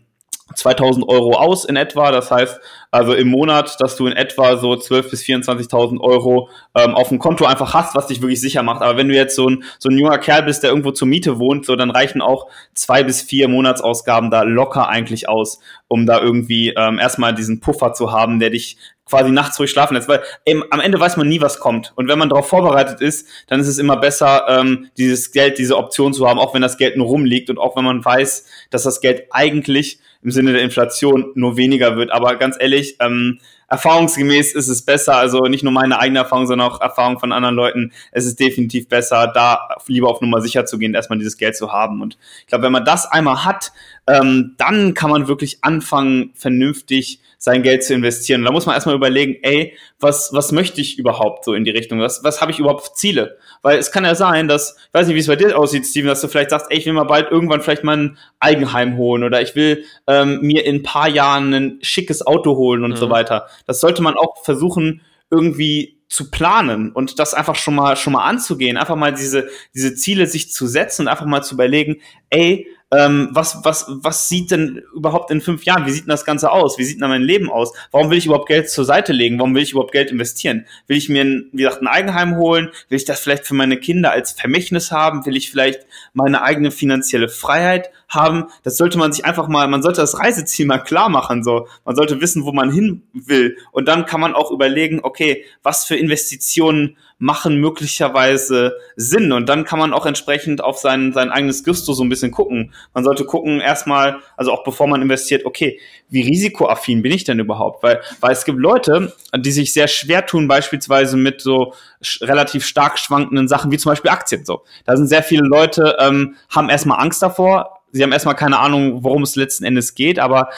2000 0.55 1.09
Euro 1.09 1.33
aus 1.33 1.65
in 1.65 1.77
etwa. 1.77 2.11
Das 2.13 2.31
heißt 2.31 2.61
also 2.91 3.15
im 3.15 3.29
Monat, 3.29 3.77
dass 3.81 3.97
du 3.97 4.07
in 4.07 4.13
etwa 4.13 4.57
so 4.57 4.73
12.000 4.73 5.11
bis 5.11 5.23
24.000 5.23 6.01
Euro 6.01 6.49
ähm, 6.75 6.95
auf 6.95 7.09
dem 7.09 7.19
Konto 7.19 7.45
einfach 7.45 7.75
hast, 7.75 7.95
was 7.95 8.07
dich 8.07 8.23
wirklich 8.23 8.41
sicher 8.41 8.63
macht. 8.63 8.83
Aber 8.83 8.97
wenn 8.97 9.09
du 9.09 9.15
jetzt 9.15 9.37
so 9.37 9.49
ein, 9.49 9.65
so 9.79 9.89
ein 9.89 9.99
junger 9.99 10.19
Kerl 10.19 10.45
bist, 10.45 10.63
der 10.63 10.71
irgendwo 10.71 10.93
zur 10.93 11.09
Miete 11.09 11.39
wohnt, 11.39 11.67
so 11.67 11.77
dann 11.77 11.91
reichen 11.91 12.23
auch 12.23 12.49
zwei 12.75 13.03
bis 13.03 13.23
vier 13.23 13.49
Monatsausgaben 13.49 14.31
da 14.31 14.43
locker 14.43 14.89
eigentlich 14.89 15.29
aus, 15.29 15.61
um 15.89 16.07
da 16.07 16.21
irgendwie 16.21 16.73
ähm, 16.77 16.99
erstmal 16.99 17.35
diesen 17.35 17.61
Puffer 17.61 17.93
zu 17.93 18.13
haben, 18.13 18.39
der 18.39 18.51
dich 18.51 18.79
quasi 19.09 19.31
nachts 19.31 19.59
ruhig 19.59 19.71
schlafen 19.71 19.95
lässt, 19.95 20.09
weil 20.09 20.23
eben, 20.45 20.65
am 20.71 20.81
Ende 20.81 20.99
weiß 20.99 21.17
man 21.17 21.29
nie, 21.29 21.41
was 21.41 21.61
kommt. 21.61 21.93
Und 21.95 22.09
wenn 22.09 22.19
man 22.19 22.29
darauf 22.29 22.49
vorbereitet 22.49 23.01
ist, 23.01 23.29
dann 23.47 23.61
ist 23.61 23.69
es 23.69 23.79
immer 23.79 23.97
besser, 23.97 24.47
ähm, 24.49 24.89
dieses 24.99 25.31
Geld, 25.31 25.59
diese 25.59 25.77
Option 25.77 26.13
zu 26.13 26.29
haben, 26.29 26.41
auch 26.41 26.55
wenn 26.55 26.63
das 26.63 26.77
Geld 26.77 26.97
nur 26.97 27.07
rumliegt 27.07 27.49
und 27.49 27.59
auch 27.59 27.77
wenn 27.77 27.85
man 27.85 28.05
weiß, 28.05 28.47
dass 28.71 28.83
das 28.83 29.01
Geld 29.01 29.29
eigentlich 29.31 30.01
im 30.27 30.33
Sinne 30.33 30.53
der 30.53 30.63
Inflation 30.63 31.31
nur 31.37 31.57
weniger 31.57 31.97
wird. 31.97 32.11
Aber 32.11 32.35
ganz 32.35 32.57
ehrlich, 32.59 32.97
ähm, 32.99 33.39
erfahrungsgemäß 33.69 34.57
ist 34.57 34.67
es 34.67 34.85
besser, 34.85 35.15
also 35.15 35.43
nicht 35.43 35.63
nur 35.63 35.73
meine 35.73 36.01
eigene 36.01 36.19
Erfahrung, 36.19 36.49
sondern 36.49 36.69
auch 36.69 36.81
Erfahrung 36.81 37.21
von 37.21 37.31
anderen 37.31 37.55
Leuten. 37.55 37.93
Es 38.11 38.27
ist 38.27 38.41
definitiv 38.41 38.89
besser, 38.89 39.29
da 39.33 39.69
lieber 39.87 40.09
auf 40.09 40.21
Nummer 40.21 40.41
sicher 40.41 40.67
zu 40.67 40.79
gehen, 40.79 40.95
erstmal 40.95 41.21
dieses 41.21 41.37
Geld 41.37 41.57
zu 41.57 41.73
haben. 41.73 42.03
Und 42.03 42.19
ich 42.41 42.49
glaube, 42.49 42.65
wenn 42.65 42.73
man 42.73 42.85
das 42.85 43.07
einmal 43.07 43.45
hat, 43.45 43.71
ähm, 44.07 44.55
dann 44.59 44.95
kann 44.95 45.11
man 45.11 45.29
wirklich 45.29 45.59
anfangen, 45.63 46.31
vernünftig 46.35 47.21
sein 47.39 47.63
Geld 47.63 47.85
zu 47.85 47.95
investieren. 47.95 48.41
Und 48.41 48.47
da 48.47 48.53
muss 48.53 48.67
man 48.67 48.75
erstmal 48.75 48.95
überlegen, 48.95 49.37
ey, 49.43 49.75
was, 50.01 50.33
was 50.33 50.53
möchte 50.53 50.81
ich 50.81 50.99
überhaupt 50.99 51.45
so 51.45 51.55
in 51.55 51.65
die 51.65 51.71
Richtung? 51.71 52.01
Was, 52.01 52.25
was 52.25 52.41
habe 52.41 52.51
ich 52.51 52.59
überhaupt 52.59 52.87
für 52.87 52.95
Ziele? 52.95 53.39
Weil 53.63 53.79
es 53.79 53.93
kann 53.93 54.05
ja 54.05 54.15
sein, 54.15 54.49
dass, 54.49 54.77
ich 54.89 54.95
weiß 54.95 55.07
nicht, 55.07 55.17
wie 55.17 55.21
es 55.21 55.27
bei 55.27 55.37
dir 55.37 55.59
aussieht, 55.59 55.87
Steven, 55.87 56.09
dass 56.09 56.21
du 56.21 56.29
vielleicht 56.29 56.51
sagst, 56.51 56.67
ey, 56.71 56.79
ich 56.79 56.87
will 56.87 56.93
mal 56.93 57.05
bald 57.05 57.31
irgendwann 57.31 57.61
vielleicht 57.61 57.85
mal 57.85 57.97
ein 57.97 58.19
Eigenheim 58.41 58.97
holen 58.97 59.23
oder 59.23 59.43
ich 59.43 59.55
will 59.55 59.85
ähm, 60.07 60.41
mir 60.41 60.65
in 60.65 60.77
ein 60.77 60.83
paar 60.83 61.09
Jahren 61.09 61.53
ein 61.53 61.79
schickes 61.83 62.27
Auto 62.27 62.57
holen 62.57 62.85
und 62.85 62.93
mhm. 62.93 62.97
so 62.97 63.11
weiter. 63.11 63.47
Das 63.67 63.81
sollte 63.81 64.03
man 64.03 64.15
auch 64.15 64.43
versuchen, 64.45 65.03
irgendwie 65.31 65.97
zu 66.09 66.31
planen 66.31 66.93
und 66.93 67.19
das 67.19 67.35
einfach 67.35 67.57
schon 67.57 67.75
mal 67.75 67.97
schon 67.97 68.13
mal 68.13 68.25
anzugehen, 68.25 68.77
einfach 68.77 68.95
mal 68.95 69.13
diese 69.13 69.49
diese 69.75 69.95
Ziele 69.97 70.29
sich 70.29 70.53
zu 70.53 70.69
setzen 70.69 71.03
und 71.03 71.09
einfach 71.09 71.27
mal 71.27 71.43
zu 71.43 71.55
überlegen, 71.55 71.97
ey, 72.31 72.69
ähm, 72.93 73.31
was, 73.33 73.65
was, 73.65 73.87
was 73.89 74.29
sieht 74.29 74.53
denn 74.53 74.81
überhaupt 74.95 75.33
in 75.33 75.41
fünf 75.41 75.65
Jahren? 75.65 75.87
Wie 75.87 75.91
sieht 75.91 76.05
denn 76.05 76.11
das 76.11 76.25
Ganze 76.25 76.53
aus? 76.53 76.79
Wie 76.79 76.85
sieht 76.85 77.01
denn 77.01 77.09
mein 77.09 77.23
Leben 77.23 77.51
aus? 77.51 77.73
Warum 77.91 78.11
will 78.11 78.19
ich 78.19 78.27
überhaupt 78.27 78.47
Geld 78.47 78.71
zur 78.71 78.85
Seite 78.85 79.13
legen? 79.13 79.39
Warum 79.39 79.57
will 79.57 79.63
ich 79.63 79.73
überhaupt 79.73 79.91
Geld 79.91 80.13
investieren? 80.13 80.67
Will 80.87 80.97
ich 80.97 81.09
mir, 81.09 81.25
ein, 81.25 81.49
wie 81.53 81.65
gesagt, 81.65 81.83
ein 81.83 81.89
Eigenheim 81.89 82.37
holen? 82.37 82.71
Will 82.89 82.97
ich 82.97 83.05
das 83.05 83.19
vielleicht 83.19 83.45
für 83.45 83.55
meine 83.55 83.79
Kinder 83.79 84.13
als 84.13 84.33
Vermächtnis 84.33 84.93
haben? 84.93 85.27
Will 85.27 85.37
ich 85.37 85.51
vielleicht 85.51 85.81
meine 86.13 86.43
eigene 86.43 86.71
finanzielle 86.71 87.29
Freiheit 87.29 87.91
haben? 88.09 88.45
Das 88.63 88.77
sollte 88.77 88.99
man 88.99 89.13
sich 89.13 89.25
einfach 89.25 89.49
mal, 89.49 89.67
man 89.67 89.83
sollte 89.83 90.01
das 90.01 90.21
Reiseziel 90.21 90.67
mal 90.67 90.79
klar 90.79 91.09
machen, 91.09 91.43
so. 91.43 91.67
Man 91.85 91.97
sollte 91.97 92.21
wissen, 92.21 92.45
wo 92.45 92.53
man 92.53 92.71
hin 92.71 93.03
will. 93.13 93.57
Und 93.73 93.89
dann 93.89 94.07
kann 94.07 94.21
man 94.21 94.35
auch 94.35 94.53
überlegen, 94.53 95.01
okay, 95.03 95.45
was 95.65 95.85
für 95.85 95.97
Investitionen 95.97 96.97
machen 97.19 97.57
möglicherweise 97.61 98.77
Sinn. 98.97 99.33
Und 99.33 99.49
dann 99.49 99.65
kann 99.65 99.79
man 99.79 99.95
auch 99.95 100.05
entsprechend 100.05 100.63
auf 100.63 100.79
sein, 100.79 101.13
sein 101.13 101.31
eigenes 101.31 101.65
Gusto 101.65 101.95
so 101.95 102.05
ein 102.05 102.09
bisschen 102.09 102.31
gucken. 102.31 102.75
Man 102.93 103.05
sollte 103.05 103.25
gucken, 103.25 103.61
erstmal, 103.61 104.19
also 104.37 104.53
auch 104.53 104.65
bevor 104.65 104.87
man 104.87 105.01
investiert, 105.01 105.47
okay, 105.47 105.81
wie 106.11 106.23
risikoaffin 106.23 107.03
bin 107.03 107.13
ich 107.13 107.25
denn 107.25 107.39
überhaupt? 107.39 107.83
Weil, 107.83 108.01
weil 108.21 108.33
es 108.33 108.45
gibt 108.45 108.59
Leute, 108.59 109.15
die 109.35 109.53
sich 109.53 109.73
sehr 109.73 109.89
schwer 109.89 110.27
tun, 110.27 110.47
beispielsweise 110.47 111.17
mit 111.17 111.41
so 111.41 111.73
relativ 112.21 112.67
stark 112.67 112.99
schwankenden 112.99 113.49
Sachen, 113.49 113.71
wie 113.71 113.79
zum 113.79 113.93
Beispiel 113.93 114.11
Aktien. 114.11 114.45
So, 114.45 114.65
da 114.85 114.97
sind 114.97 115.07
sehr 115.07 115.23
viele 115.23 115.47
Leute, 115.47 115.97
ähm, 115.99 116.37
haben 116.51 116.69
erstmal 116.69 117.01
Angst 117.01 117.23
davor, 117.23 117.81
sie 117.93 118.03
haben 118.03 118.13
erstmal 118.13 118.37
keine 118.37 118.59
Ahnung, 118.59 119.03
worum 119.03 119.23
es 119.23 119.37
letzten 119.37 119.65
Endes 119.65 119.95
geht, 119.95 120.19
aber 120.19 120.51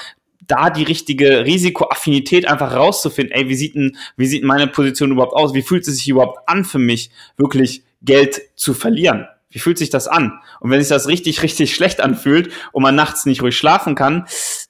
da 0.48 0.70
die 0.70 0.82
richtige 0.82 1.44
Risikoaffinität 1.44 2.48
einfach 2.48 2.74
rauszufinden, 2.74 3.32
ey, 3.34 3.48
wie 3.48 3.54
sieht 3.54 3.76
denn, 3.76 3.96
wie 4.16 4.26
sieht 4.26 4.42
meine 4.42 4.66
Position 4.66 5.12
überhaupt 5.12 5.34
aus? 5.34 5.54
Wie 5.54 5.62
fühlt 5.62 5.86
es 5.86 5.96
sich 5.96 6.08
überhaupt 6.08 6.48
an 6.48 6.64
für 6.64 6.78
mich, 6.78 7.10
wirklich 7.36 7.84
Geld 8.02 8.40
zu 8.56 8.74
verlieren? 8.74 9.28
Wie 9.50 9.58
fühlt 9.58 9.78
sich 9.78 9.90
das 9.90 10.08
an? 10.08 10.40
Und 10.60 10.70
wenn 10.70 10.80
sich 10.80 10.88
das 10.88 11.08
richtig, 11.08 11.42
richtig 11.42 11.74
schlecht 11.74 12.00
anfühlt 12.00 12.50
und 12.72 12.82
man 12.82 12.94
nachts 12.94 13.24
nicht 13.24 13.42
ruhig 13.42 13.56
schlafen 13.56 13.94
kann, 13.94 14.26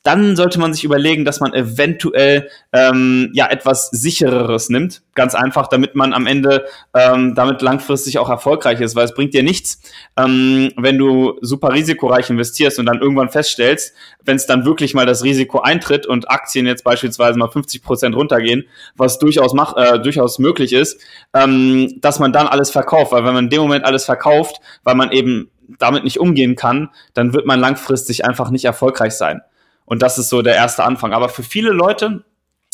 dann 0.09 0.37
sollte 0.37 0.59
man 0.59 0.73
sich 0.73 0.85
überlegen, 0.85 1.27
dass 1.27 1.41
man 1.41 1.53
eventuell 1.53 2.49
ähm, 2.73 3.29
ja 3.35 3.47
etwas 3.51 3.91
sichereres 3.91 4.71
nimmt. 4.71 5.03
Ganz 5.15 5.35
einfach, 5.35 5.67
damit 5.67 5.95
man 5.97 6.15
am 6.15 6.27
Ende 6.27 6.65
ähm, 6.95 7.35
damit 7.35 7.61
langfristig 7.61 8.19
auch 8.19 8.31
erfolgreich 8.31 8.81
ist, 8.81 8.97
weil 8.97 9.05
es 9.05 9.13
bringt 9.13 9.35
dir 9.35 9.43
nichts, 9.43 9.83
ähm, 10.17 10.73
wenn 10.79 10.97
du 10.97 11.37
super 11.43 11.75
risikoreich 11.75 12.31
investierst 12.31 12.79
und 12.79 12.87
dann 12.87 13.03
irgendwann 13.03 13.29
feststellst, 13.29 13.93
wenn 14.25 14.37
es 14.37 14.47
dann 14.47 14.65
wirklich 14.65 14.95
mal 14.95 15.05
das 15.05 15.25
Risiko 15.25 15.61
eintritt 15.61 16.07
und 16.07 16.31
Aktien 16.31 16.65
jetzt 16.65 16.85
beispielsweise 16.85 17.39
mal 17.39 17.51
50 17.51 17.83
Prozent 17.83 18.17
runtergehen, 18.17 18.65
was 18.97 19.19
durchaus 19.19 19.53
mach, 19.53 19.77
äh, 19.77 19.99
durchaus 19.99 20.39
möglich 20.39 20.73
ist, 20.73 21.03
ähm, 21.35 22.01
dass 22.01 22.19
man 22.19 22.33
dann 22.33 22.47
alles 22.47 22.71
verkauft, 22.71 23.13
weil 23.13 23.27
wenn 23.27 23.35
man 23.35 23.45
in 23.45 23.51
dem 23.51 23.61
Moment 23.61 23.85
alles 23.85 24.07
verkauft, 24.07 24.57
weil 24.85 24.95
man 24.95 25.13
eben 25.13 25.51
damit 25.79 26.05
nicht 26.05 26.19
umgehen 26.19 26.57
kann, 26.57 26.89
dann 27.13 27.35
wird 27.35 27.45
man 27.45 27.61
langfristig 27.61 28.25
einfach 28.25 28.49
nicht 28.49 28.65
erfolgreich 28.65 29.13
sein. 29.13 29.43
Und 29.89 30.03
das 30.03 30.19
ist 30.19 30.29
so 30.29 30.43
der 30.43 30.55
erste 30.55 30.85
Anfang. 30.85 31.13
Aber 31.13 31.29
für 31.29 31.43
viele 31.43 31.71
Leute, 31.71 32.25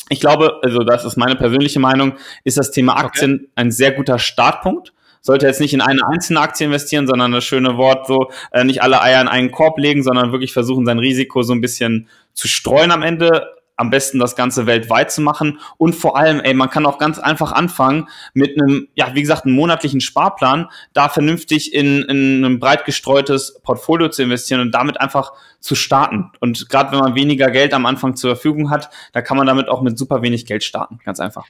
ich 0.08 0.20
glaube, 0.20 0.60
also 0.62 0.80
das 0.80 1.04
ist 1.04 1.16
meine 1.16 1.36
persönliche 1.36 1.80
Meinung, 1.80 2.14
ist 2.42 2.58
das 2.58 2.70
Thema 2.70 2.96
Aktien 2.96 3.34
okay. 3.34 3.50
ein 3.54 3.70
sehr 3.70 3.92
guter 3.92 4.18
Startpunkt. 4.18 4.92
Sollte 5.20 5.46
jetzt 5.46 5.60
nicht 5.60 5.72
in 5.72 5.80
eine 5.80 6.06
einzelne 6.06 6.40
Aktie 6.40 6.66
investieren, 6.66 7.06
sondern 7.06 7.32
das 7.32 7.44
schöne 7.44 7.78
Wort 7.78 8.06
so, 8.06 8.30
äh, 8.52 8.64
nicht 8.64 8.82
alle 8.82 9.00
Eier 9.00 9.22
in 9.22 9.28
einen 9.28 9.50
Korb 9.50 9.78
legen, 9.78 10.02
sondern 10.02 10.32
wirklich 10.32 10.52
versuchen, 10.52 10.84
sein 10.84 10.98
Risiko 10.98 11.42
so 11.42 11.54
ein 11.54 11.62
bisschen 11.62 12.08
zu 12.34 12.46
streuen 12.46 12.90
am 12.90 13.02
Ende 13.02 13.46
am 13.76 13.90
besten 13.90 14.18
das 14.18 14.36
Ganze 14.36 14.66
weltweit 14.66 15.10
zu 15.10 15.20
machen. 15.20 15.58
Und 15.76 15.94
vor 15.94 16.16
allem, 16.16 16.40
ey, 16.40 16.54
man 16.54 16.70
kann 16.70 16.86
auch 16.86 16.98
ganz 16.98 17.18
einfach 17.18 17.52
anfangen 17.52 18.08
mit 18.32 18.60
einem, 18.60 18.88
ja, 18.94 19.14
wie 19.14 19.20
gesagt, 19.20 19.44
einem 19.44 19.54
monatlichen 19.54 20.00
Sparplan, 20.00 20.68
da 20.92 21.08
vernünftig 21.08 21.74
in, 21.74 22.02
in 22.02 22.44
ein 22.44 22.58
breit 22.60 22.84
gestreutes 22.84 23.60
Portfolio 23.62 24.08
zu 24.08 24.22
investieren 24.22 24.60
und 24.60 24.72
damit 24.72 25.00
einfach 25.00 25.32
zu 25.60 25.74
starten. 25.74 26.30
Und 26.40 26.68
gerade 26.68 26.92
wenn 26.92 27.00
man 27.00 27.14
weniger 27.14 27.50
Geld 27.50 27.74
am 27.74 27.86
Anfang 27.86 28.16
zur 28.16 28.36
Verfügung 28.36 28.70
hat, 28.70 28.90
da 29.12 29.22
kann 29.22 29.36
man 29.36 29.46
damit 29.46 29.68
auch 29.68 29.82
mit 29.82 29.98
super 29.98 30.22
wenig 30.22 30.46
Geld 30.46 30.62
starten. 30.62 30.98
Ganz 31.04 31.20
einfach. 31.20 31.46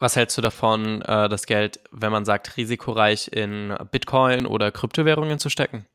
Was 0.00 0.14
hältst 0.14 0.38
du 0.38 0.42
davon, 0.42 1.02
äh, 1.02 1.28
das 1.28 1.46
Geld, 1.46 1.80
wenn 1.90 2.12
man 2.12 2.24
sagt, 2.24 2.56
risikoreich 2.56 3.30
in 3.32 3.74
Bitcoin 3.90 4.46
oder 4.46 4.70
Kryptowährungen 4.70 5.38
zu 5.38 5.50
stecken? 5.50 5.86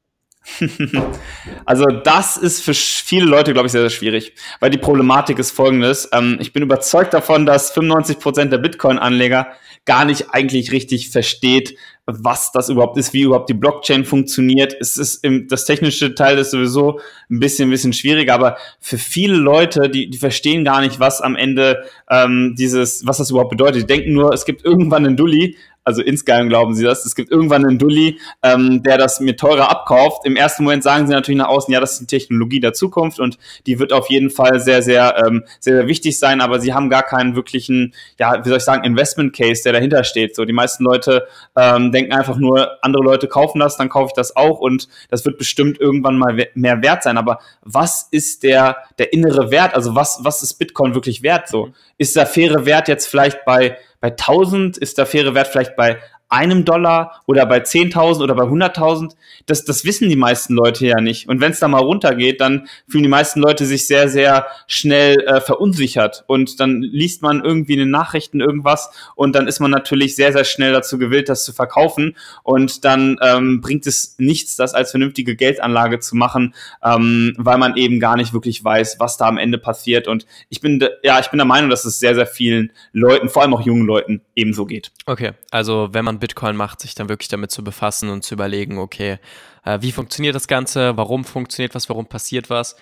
also 1.65 1.85
das 1.85 2.37
ist 2.37 2.61
für 2.61 2.73
viele 2.73 3.25
Leute, 3.25 3.53
glaube 3.53 3.67
ich, 3.67 3.71
sehr, 3.71 3.81
sehr 3.81 3.89
schwierig, 3.89 4.33
weil 4.59 4.69
die 4.69 4.77
Problematik 4.77 5.39
ist 5.39 5.51
folgendes. 5.51 6.09
Ähm, 6.11 6.37
ich 6.41 6.51
bin 6.51 6.63
überzeugt 6.63 7.13
davon, 7.13 7.45
dass 7.45 7.71
95 7.71 8.19
Prozent 8.19 8.51
der 8.51 8.57
Bitcoin-Anleger 8.57 9.47
gar 9.85 10.05
nicht 10.05 10.31
eigentlich 10.31 10.71
richtig 10.71 11.09
versteht, 11.09 11.77
was 12.05 12.51
das 12.51 12.69
überhaupt 12.69 12.97
ist, 12.97 13.13
wie 13.13 13.21
überhaupt 13.21 13.49
die 13.49 13.53
Blockchain 13.53 14.03
funktioniert. 14.03 14.75
Es 14.79 14.97
ist 14.97 15.23
im, 15.23 15.47
das 15.47 15.65
technische 15.65 16.15
Teil 16.15 16.37
ist 16.37 16.51
sowieso 16.51 16.99
ein 17.29 17.39
bisschen, 17.39 17.69
ein 17.69 17.71
bisschen 17.71 17.93
schwieriger, 17.93 18.33
aber 18.33 18.57
für 18.79 18.97
viele 18.97 19.35
Leute, 19.35 19.89
die, 19.89 20.09
die 20.09 20.17
verstehen 20.17 20.65
gar 20.65 20.81
nicht, 20.81 20.99
was 20.99 21.21
am 21.21 21.35
Ende 21.35 21.85
ähm, 22.09 22.55
dieses, 22.57 23.05
was 23.05 23.17
das 23.17 23.29
überhaupt 23.29 23.51
bedeutet. 23.51 23.83
Die 23.83 23.87
denken 23.87 24.13
nur, 24.13 24.33
es 24.33 24.43
gibt 24.43 24.65
irgendwann 24.65 25.05
einen 25.05 25.15
Dulli, 25.15 25.55
also 25.83 26.01
insgeheim 26.01 26.49
glauben 26.49 26.73
sie 26.73 26.83
das. 26.83 27.05
Es 27.05 27.15
gibt 27.15 27.31
irgendwann 27.31 27.65
einen 27.65 27.77
Dulli, 27.77 28.19
ähm, 28.41 28.83
der 28.83 28.97
das 28.97 29.19
mir 29.19 29.35
teurer 29.35 29.69
abkauft. 29.69 30.25
Im 30.25 30.35
ersten 30.35 30.63
Moment 30.63 30.83
sagen 30.83 31.07
sie 31.07 31.13
natürlich 31.13 31.37
nach 31.37 31.49
außen, 31.49 31.73
ja, 31.73 31.79
das 31.79 31.93
ist 31.93 32.01
die 32.01 32.17
Technologie 32.17 32.59
der 32.59 32.73
Zukunft 32.73 33.19
und 33.19 33.37
die 33.65 33.79
wird 33.79 33.91
auf 33.91 34.09
jeden 34.09 34.29
Fall 34.29 34.59
sehr, 34.59 34.81
sehr, 34.81 35.23
ähm, 35.25 35.43
sehr, 35.59 35.75
sehr 35.75 35.87
wichtig 35.87 36.17
sein, 36.17 36.41
aber 36.41 36.59
sie 36.59 36.73
haben 36.73 36.89
gar 36.89 37.03
keinen 37.03 37.35
wirklichen, 37.35 37.93
ja, 38.19 38.43
wie 38.43 38.49
soll 38.49 38.57
ich 38.57 38.63
sagen, 38.63 38.83
Investment 38.83 39.35
Case, 39.35 39.63
der 39.63 39.73
dahinter 39.73 40.03
steht. 40.03 40.35
So, 40.35 40.45
die 40.45 40.53
meisten 40.53 40.83
Leute 40.83 41.27
ähm, 41.55 41.91
denken 41.91 42.13
einfach 42.13 42.37
nur, 42.37 42.83
andere 42.83 43.03
Leute 43.03 43.27
kaufen 43.27 43.59
das, 43.59 43.77
dann 43.77 43.89
kaufe 43.89 44.07
ich 44.07 44.13
das 44.13 44.35
auch 44.35 44.59
und 44.59 44.87
das 45.09 45.25
wird 45.25 45.37
bestimmt 45.37 45.79
irgendwann 45.79 46.17
mal 46.17 46.47
mehr 46.53 46.81
wert 46.81 47.03
sein. 47.03 47.17
Aber 47.17 47.39
was 47.61 48.07
ist 48.11 48.43
der, 48.43 48.77
der 48.97 49.13
innere 49.13 49.51
Wert? 49.51 49.73
Also 49.75 49.95
was, 49.95 50.19
was 50.21 50.41
ist 50.43 50.55
Bitcoin 50.55 50.93
wirklich 50.95 51.23
wert? 51.23 51.47
So, 51.47 51.69
ist 51.97 52.15
der 52.15 52.25
faire 52.25 52.65
Wert 52.65 52.87
jetzt 52.87 53.07
vielleicht 53.07 53.45
bei 53.45 53.77
bei 54.03 54.09
1000 54.09 54.77
ist 54.77 54.97
der 54.97 55.05
faire 55.05 55.33
Wert 55.33 55.47
vielleicht 55.47 55.77
bei 55.77 55.97
einem 56.33 56.65
Dollar 56.65 57.21
oder 57.27 57.45
bei 57.45 57.59
10.000 57.59 58.23
oder 58.23 58.33
bei 58.33 58.43
100.000. 58.43 59.11
Das, 59.45 59.65
das 59.65 59.85
wissen 59.85 60.09
die 60.09 60.15
meisten 60.15 60.55
Leute 60.55 60.87
ja 60.87 60.99
nicht. 60.99 61.29
Und 61.29 61.41
wenn 61.41 61.51
es 61.51 61.59
da 61.59 61.67
mal 61.67 61.81
runtergeht, 61.81 62.41
dann 62.41 62.67
fühlen 62.87 63.03
die 63.03 63.09
meisten 63.09 63.39
Leute 63.39 63.65
sich 63.65 63.85
sehr, 63.85 64.09
sehr 64.09 64.47
schnell 64.67 65.19
äh, 65.21 65.41
verunsichert. 65.41 66.23
Und 66.27 66.59
dann 66.59 66.81
liest 66.81 67.21
man 67.21 67.43
irgendwie 67.43 67.73
in 67.73 67.79
den 67.79 67.91
Nachrichten 67.91 68.41
irgendwas 68.41 68.91
und 69.15 69.35
dann 69.35 69.47
ist 69.47 69.59
man 69.59 69.69
natürlich 69.69 70.15
sehr, 70.15 70.33
sehr 70.33 70.43
schnell 70.43 70.73
dazu 70.73 70.97
gewillt, 70.97 71.29
das 71.29 71.45
zu 71.45 71.53
verkaufen. 71.53 72.17
Und 72.41 72.83
dann 72.83 73.17
ähm, 73.21 73.61
bringt 73.61 73.85
es 73.85 74.15
nichts, 74.17 74.55
das 74.55 74.73
als 74.73 74.91
vernünftige 74.91 75.35
Geldanlage 75.35 75.99
zu 75.99 76.15
machen, 76.15 76.55
ähm, 76.83 77.35
weil 77.37 77.59
man 77.59 77.77
eben 77.77 77.99
gar 77.99 78.17
nicht 78.17 78.33
wirklich 78.33 78.63
weiß, 78.63 78.99
was 78.99 79.17
da 79.17 79.27
am 79.27 79.37
Ende 79.37 79.59
passiert. 79.59 80.07
Und 80.07 80.25
ich 80.49 80.61
bin, 80.61 80.83
ja, 81.03 81.19
ich 81.19 81.27
bin 81.27 81.37
der 81.37 81.45
Meinung, 81.45 81.69
dass 81.69 81.85
es 81.85 81.99
sehr, 81.99 82.15
sehr 82.15 82.25
vielen 82.25 82.71
Leuten, 82.91 83.29
vor 83.29 83.43
allem 83.43 83.53
auch 83.53 83.61
jungen 83.61 83.85
Leuten, 83.85 84.21
ebenso 84.35 84.65
geht. 84.65 84.91
Okay, 85.05 85.33
also 85.51 85.89
wenn 85.91 86.05
man 86.05 86.22
Bitcoin 86.23 86.55
macht, 86.55 86.79
sich 86.79 86.95
dann 86.95 87.09
wirklich 87.09 87.27
damit 87.27 87.51
zu 87.51 87.63
befassen 87.63 88.09
und 88.09 88.23
zu 88.23 88.35
überlegen, 88.35 88.77
okay, 88.77 89.19
äh, 89.65 89.79
wie 89.81 89.91
funktioniert 89.91 90.35
das 90.35 90.47
Ganze, 90.47 90.95
warum 90.95 91.25
funktioniert 91.25 91.75
was, 91.75 91.89
warum 91.89 92.05
passiert 92.05 92.49
was. 92.49 92.75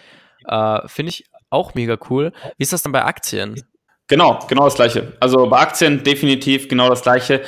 Äh, 0.45 0.87
Finde 0.87 1.09
ich 1.09 1.25
auch 1.49 1.73
mega 1.73 1.97
cool. 2.09 2.31
Wie 2.57 2.63
ist 2.63 2.73
das 2.73 2.83
dann 2.83 2.91
bei 2.91 3.03
Aktien? 3.03 3.61
Genau, 4.07 4.39
genau 4.47 4.65
das 4.65 4.75
gleiche. 4.75 5.13
Also 5.19 5.47
bei 5.47 5.59
Aktien 5.59 6.03
definitiv 6.03 6.67
genau 6.67 6.89
das 6.89 7.01
gleiche 7.01 7.41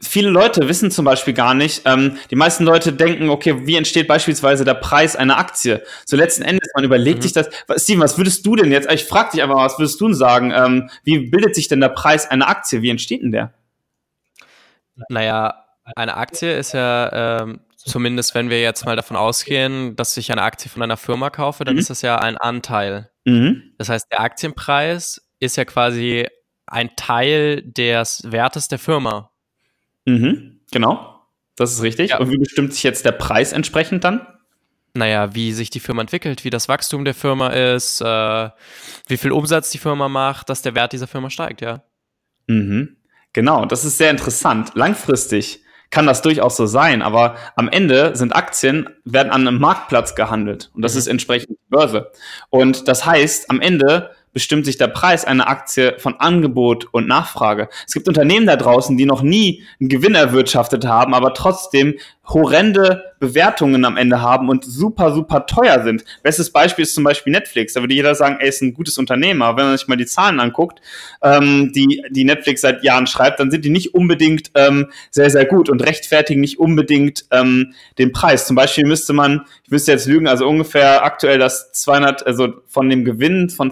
viele 0.00 0.30
Leute 0.30 0.68
wissen 0.68 0.90
zum 0.90 1.04
Beispiel 1.04 1.34
gar 1.34 1.54
nicht, 1.54 1.82
ähm, 1.84 2.18
die 2.30 2.36
meisten 2.36 2.64
Leute 2.64 2.92
denken, 2.92 3.28
okay, 3.30 3.66
wie 3.66 3.76
entsteht 3.76 4.08
beispielsweise 4.08 4.64
der 4.64 4.74
Preis 4.74 5.16
einer 5.16 5.38
Aktie? 5.38 5.82
So 6.04 6.16
letzten 6.16 6.42
Endes, 6.42 6.68
man 6.74 6.84
überlegt 6.84 7.18
mhm. 7.18 7.22
sich 7.22 7.32
das. 7.32 7.48
Steven, 7.76 8.02
was 8.02 8.18
würdest 8.18 8.44
du 8.46 8.56
denn 8.56 8.70
jetzt, 8.70 8.90
ich 8.90 9.04
frage 9.04 9.30
dich 9.32 9.42
einfach 9.42 9.56
mal, 9.56 9.66
was 9.66 9.78
würdest 9.78 10.00
du 10.00 10.06
denn 10.06 10.14
sagen? 10.14 10.52
Ähm, 10.54 10.90
wie 11.04 11.30
bildet 11.30 11.54
sich 11.54 11.68
denn 11.68 11.80
der 11.80 11.88
Preis 11.88 12.30
einer 12.30 12.48
Aktie? 12.48 12.82
Wie 12.82 12.90
entsteht 12.90 13.22
denn 13.22 13.32
der? 13.32 13.54
Naja, 15.08 15.64
eine 15.96 16.16
Aktie 16.16 16.56
ist 16.56 16.72
ja, 16.72 17.42
ähm, 17.42 17.60
zumindest 17.76 18.34
wenn 18.34 18.50
wir 18.50 18.60
jetzt 18.60 18.84
mal 18.84 18.96
davon 18.96 19.16
ausgehen, 19.16 19.96
dass 19.96 20.16
ich 20.16 20.32
eine 20.32 20.42
Aktie 20.42 20.70
von 20.70 20.82
einer 20.82 20.96
Firma 20.96 21.30
kaufe, 21.30 21.64
dann 21.64 21.74
mhm. 21.74 21.80
ist 21.80 21.90
das 21.90 22.02
ja 22.02 22.18
ein 22.18 22.36
Anteil. 22.36 23.10
Mhm. 23.24 23.74
Das 23.78 23.88
heißt, 23.88 24.10
der 24.10 24.20
Aktienpreis 24.20 25.28
ist 25.40 25.56
ja 25.56 25.64
quasi 25.64 26.26
ein 26.66 26.90
Teil 26.96 27.62
des 27.62 28.22
Wertes 28.30 28.68
der 28.68 28.78
Firma. 28.78 29.30
Mhm. 30.06 30.60
Genau, 30.70 31.20
das 31.56 31.72
ist 31.72 31.82
richtig. 31.82 32.10
Ja. 32.10 32.18
Und 32.18 32.30
wie 32.30 32.38
bestimmt 32.38 32.72
sich 32.72 32.82
jetzt 32.82 33.04
der 33.04 33.12
Preis 33.12 33.52
entsprechend 33.52 34.04
dann? 34.04 34.26
Naja, 34.94 35.34
wie 35.34 35.52
sich 35.52 35.70
die 35.70 35.80
Firma 35.80 36.02
entwickelt, 36.02 36.44
wie 36.44 36.50
das 36.50 36.68
Wachstum 36.68 37.04
der 37.04 37.14
Firma 37.14 37.48
ist, 37.48 38.00
äh, 38.00 38.50
wie 39.08 39.16
viel 39.16 39.32
Umsatz 39.32 39.70
die 39.70 39.78
Firma 39.78 40.08
macht, 40.08 40.48
dass 40.48 40.62
der 40.62 40.74
Wert 40.74 40.92
dieser 40.92 41.08
Firma 41.08 41.30
steigt, 41.30 41.60
ja. 41.60 41.82
Mhm. 42.46 42.96
Genau, 43.34 43.66
das 43.66 43.84
ist 43.84 43.98
sehr 43.98 44.10
interessant. 44.10 44.70
Langfristig 44.74 45.62
kann 45.90 46.06
das 46.06 46.22
durchaus 46.22 46.56
so 46.56 46.66
sein, 46.66 47.02
aber 47.02 47.36
am 47.56 47.68
Ende 47.68 48.16
sind 48.16 48.34
Aktien, 48.34 48.88
werden 49.04 49.30
an 49.30 49.46
einem 49.46 49.60
Marktplatz 49.60 50.14
gehandelt 50.14 50.70
und 50.74 50.82
das 50.82 50.94
mhm. 50.94 50.98
ist 51.00 51.06
entsprechend 51.08 51.50
die 51.50 51.68
Börse. 51.68 52.10
Und 52.48 52.88
das 52.88 53.04
heißt, 53.04 53.50
am 53.50 53.60
Ende 53.60 54.10
bestimmt 54.34 54.66
sich 54.66 54.76
der 54.76 54.88
Preis 54.88 55.24
einer 55.24 55.48
Aktie 55.48 55.94
von 55.98 56.16
Angebot 56.18 56.88
und 56.92 57.08
Nachfrage. 57.08 57.70
Es 57.86 57.94
gibt 57.94 58.08
Unternehmen 58.08 58.46
da 58.46 58.56
draußen, 58.56 58.98
die 58.98 59.06
noch 59.06 59.22
nie 59.22 59.62
einen 59.80 59.88
Gewinn 59.88 60.14
erwirtschaftet 60.14 60.84
haben, 60.84 61.14
aber 61.14 61.32
trotzdem 61.32 61.94
horrende 62.26 63.14
Bewertungen 63.20 63.84
am 63.84 63.96
Ende 63.96 64.20
haben 64.20 64.48
und 64.48 64.64
super, 64.64 65.12
super 65.12 65.46
teuer 65.46 65.82
sind. 65.82 66.04
Bestes 66.22 66.50
Beispiel 66.50 66.82
ist 66.82 66.94
zum 66.94 67.04
Beispiel 67.04 67.32
Netflix. 67.32 67.72
Da 67.74 67.80
würde 67.80 67.94
jeder 67.94 68.14
sagen, 68.14 68.36
ey, 68.40 68.48
ist 68.48 68.62
ein 68.62 68.74
gutes 68.74 68.98
Unternehmen. 68.98 69.42
Aber 69.42 69.58
wenn 69.58 69.66
man 69.66 69.78
sich 69.78 69.88
mal 69.88 69.96
die 69.96 70.06
Zahlen 70.06 70.40
anguckt, 70.40 70.80
ähm, 71.22 71.72
die, 71.74 72.02
die 72.10 72.24
Netflix 72.24 72.60
seit 72.60 72.82
Jahren 72.82 73.06
schreibt, 73.06 73.40
dann 73.40 73.50
sind 73.50 73.64
die 73.64 73.70
nicht 73.70 73.94
unbedingt 73.94 74.50
ähm, 74.54 74.90
sehr, 75.10 75.30
sehr 75.30 75.44
gut 75.44 75.68
und 75.68 75.82
rechtfertigen 75.84 76.40
nicht 76.40 76.58
unbedingt 76.58 77.24
ähm, 77.30 77.72
den 77.98 78.12
Preis. 78.12 78.46
Zum 78.46 78.56
Beispiel 78.56 78.86
müsste 78.86 79.12
man, 79.12 79.42
ich 79.62 79.70
müsste 79.70 79.92
jetzt 79.92 80.06
lügen, 80.06 80.28
also 80.28 80.46
ungefähr 80.46 81.04
aktuell 81.04 81.38
das 81.38 81.72
200, 81.72 82.26
also 82.26 82.54
von 82.66 82.88
dem 82.90 83.04
Gewinn 83.04 83.48
von 83.48 83.70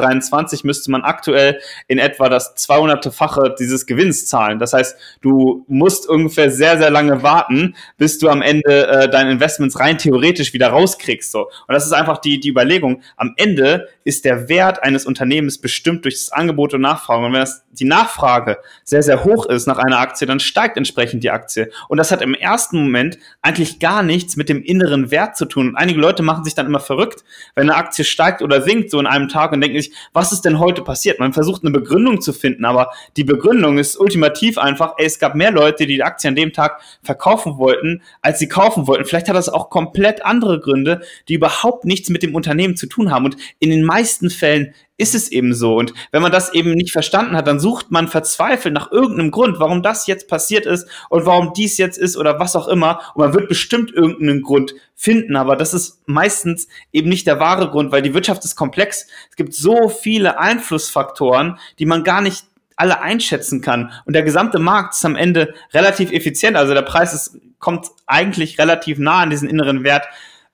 2023 0.00 0.64
müsste 0.64 0.90
man 0.90 1.02
aktuell 1.02 1.60
in 1.88 1.98
etwa 1.98 2.28
das 2.28 2.56
200-fache 2.56 3.54
dieses 3.58 3.86
Gewinns 3.86 4.26
zahlen. 4.26 4.58
Das 4.58 4.72
heißt, 4.72 4.96
du 5.20 5.64
musst 5.68 6.08
ungefähr 6.08 6.50
sehr, 6.50 6.78
sehr 6.78 6.90
lange 6.90 7.22
warten, 7.22 7.74
bis 7.98 8.18
du 8.18 8.28
am 8.28 8.42
Ende 8.42 8.86
äh, 8.86 9.08
deine 9.08 9.30
Investments 9.30 9.78
rein 9.78 9.98
theoretisch 9.98 10.52
wieder 10.52 10.68
rauskriegst. 10.68 11.30
So. 11.30 11.44
Und 11.44 11.74
das 11.74 11.86
ist 11.86 11.92
einfach 11.92 12.18
die, 12.18 12.40
die 12.40 12.48
Überlegung. 12.48 13.02
Am 13.16 13.34
Ende 13.36 13.88
ist 14.04 14.24
der 14.24 14.48
Wert 14.48 14.82
eines 14.82 15.06
Unternehmens 15.06 15.58
bestimmt 15.58 16.04
durch 16.04 16.14
das 16.14 16.32
Angebot 16.32 16.74
und 16.74 16.80
Nachfrage. 16.80 17.26
Und 17.26 17.32
wenn 17.32 17.40
das, 17.40 17.64
die 17.70 17.84
Nachfrage 17.84 18.58
sehr, 18.84 19.02
sehr 19.02 19.24
hoch 19.24 19.46
ist 19.46 19.66
nach 19.66 19.78
einer 19.78 19.98
Aktie, 19.98 20.26
dann 20.26 20.40
steigt 20.40 20.76
entsprechend 20.76 21.22
die 21.22 21.30
Aktie. 21.30 21.70
Und 21.88 21.98
das 21.98 22.10
hat 22.10 22.22
im 22.22 22.34
ersten 22.34 22.78
Moment 22.82 23.18
eigentlich 23.42 23.78
gar 23.78 24.02
nichts 24.02 24.36
mit 24.36 24.48
dem 24.48 24.62
inneren 24.62 25.10
Wert 25.10 25.36
zu 25.36 25.44
tun. 25.44 25.68
Und 25.68 25.76
einige 25.76 26.00
Leute 26.00 26.22
machen 26.22 26.44
sich 26.44 26.54
dann 26.54 26.66
immer 26.66 26.80
verrückt, 26.80 27.24
wenn 27.54 27.68
eine 27.68 27.78
Aktie 27.78 28.04
steigt 28.04 28.42
oder 28.42 28.62
sinkt 28.62 28.90
so 28.90 28.98
in 28.98 29.06
einem 29.06 29.28
Tag 29.28 29.52
und 29.52 29.60
denken 29.60 29.80
sich, 29.80 29.89
was 30.12 30.32
ist 30.32 30.42
denn 30.42 30.58
heute 30.58 30.82
passiert? 30.82 31.18
Man 31.18 31.32
versucht 31.32 31.62
eine 31.62 31.70
Begründung 31.70 32.20
zu 32.20 32.32
finden, 32.32 32.64
aber 32.64 32.90
die 33.16 33.24
Begründung 33.24 33.78
ist 33.78 33.98
ultimativ 33.98 34.58
einfach, 34.58 34.94
ey, 34.98 35.06
es 35.06 35.18
gab 35.18 35.34
mehr 35.34 35.50
Leute, 35.50 35.86
die 35.86 35.94
die 35.94 36.02
Aktie 36.02 36.28
an 36.28 36.36
dem 36.36 36.52
Tag 36.52 36.80
verkaufen 37.02 37.58
wollten, 37.58 38.02
als 38.22 38.38
sie 38.38 38.48
kaufen 38.48 38.86
wollten. 38.86 39.04
Vielleicht 39.04 39.28
hat 39.28 39.36
das 39.36 39.48
auch 39.48 39.70
komplett 39.70 40.24
andere 40.24 40.60
Gründe, 40.60 41.00
die 41.28 41.34
überhaupt 41.34 41.84
nichts 41.84 42.08
mit 42.08 42.22
dem 42.22 42.34
Unternehmen 42.34 42.76
zu 42.76 42.86
tun 42.86 43.10
haben. 43.10 43.24
Und 43.24 43.36
in 43.58 43.70
den 43.70 43.84
meisten 43.84 44.30
Fällen 44.30 44.74
ist 45.00 45.14
es 45.14 45.32
eben 45.32 45.54
so. 45.54 45.76
Und 45.76 45.94
wenn 46.12 46.22
man 46.22 46.30
das 46.30 46.52
eben 46.52 46.74
nicht 46.74 46.92
verstanden 46.92 47.36
hat, 47.36 47.46
dann 47.46 47.58
sucht 47.58 47.90
man 47.90 48.08
verzweifelt 48.08 48.74
nach 48.74 48.92
irgendeinem 48.92 49.30
Grund, 49.30 49.58
warum 49.58 49.82
das 49.82 50.06
jetzt 50.06 50.28
passiert 50.28 50.66
ist 50.66 50.86
und 51.08 51.26
warum 51.26 51.52
dies 51.54 51.78
jetzt 51.78 51.98
ist 51.98 52.16
oder 52.16 52.38
was 52.38 52.54
auch 52.54 52.68
immer. 52.68 53.00
Und 53.14 53.24
man 53.24 53.34
wird 53.34 53.48
bestimmt 53.48 53.92
irgendeinen 53.92 54.42
Grund 54.42 54.74
finden, 54.94 55.36
aber 55.36 55.56
das 55.56 55.72
ist 55.72 56.02
meistens 56.06 56.68
eben 56.92 57.08
nicht 57.08 57.26
der 57.26 57.40
wahre 57.40 57.70
Grund, 57.70 57.90
weil 57.92 58.02
die 58.02 58.14
Wirtschaft 58.14 58.44
ist 58.44 58.56
komplex. 58.56 59.06
Es 59.30 59.36
gibt 59.36 59.54
so 59.54 59.88
viele 59.88 60.38
Einflussfaktoren, 60.38 61.58
die 61.78 61.86
man 61.86 62.04
gar 62.04 62.20
nicht 62.20 62.44
alle 62.76 63.00
einschätzen 63.00 63.60
kann. 63.60 63.92
Und 64.06 64.14
der 64.14 64.22
gesamte 64.22 64.58
Markt 64.58 64.94
ist 64.94 65.04
am 65.04 65.16
Ende 65.16 65.54
relativ 65.72 66.12
effizient. 66.12 66.56
Also 66.56 66.74
der 66.74 66.82
Preis 66.82 67.12
ist, 67.12 67.38
kommt 67.58 67.88
eigentlich 68.06 68.58
relativ 68.58 68.98
nah 68.98 69.20
an 69.20 69.30
diesen 69.30 69.48
inneren 69.48 69.84
Wert 69.84 70.06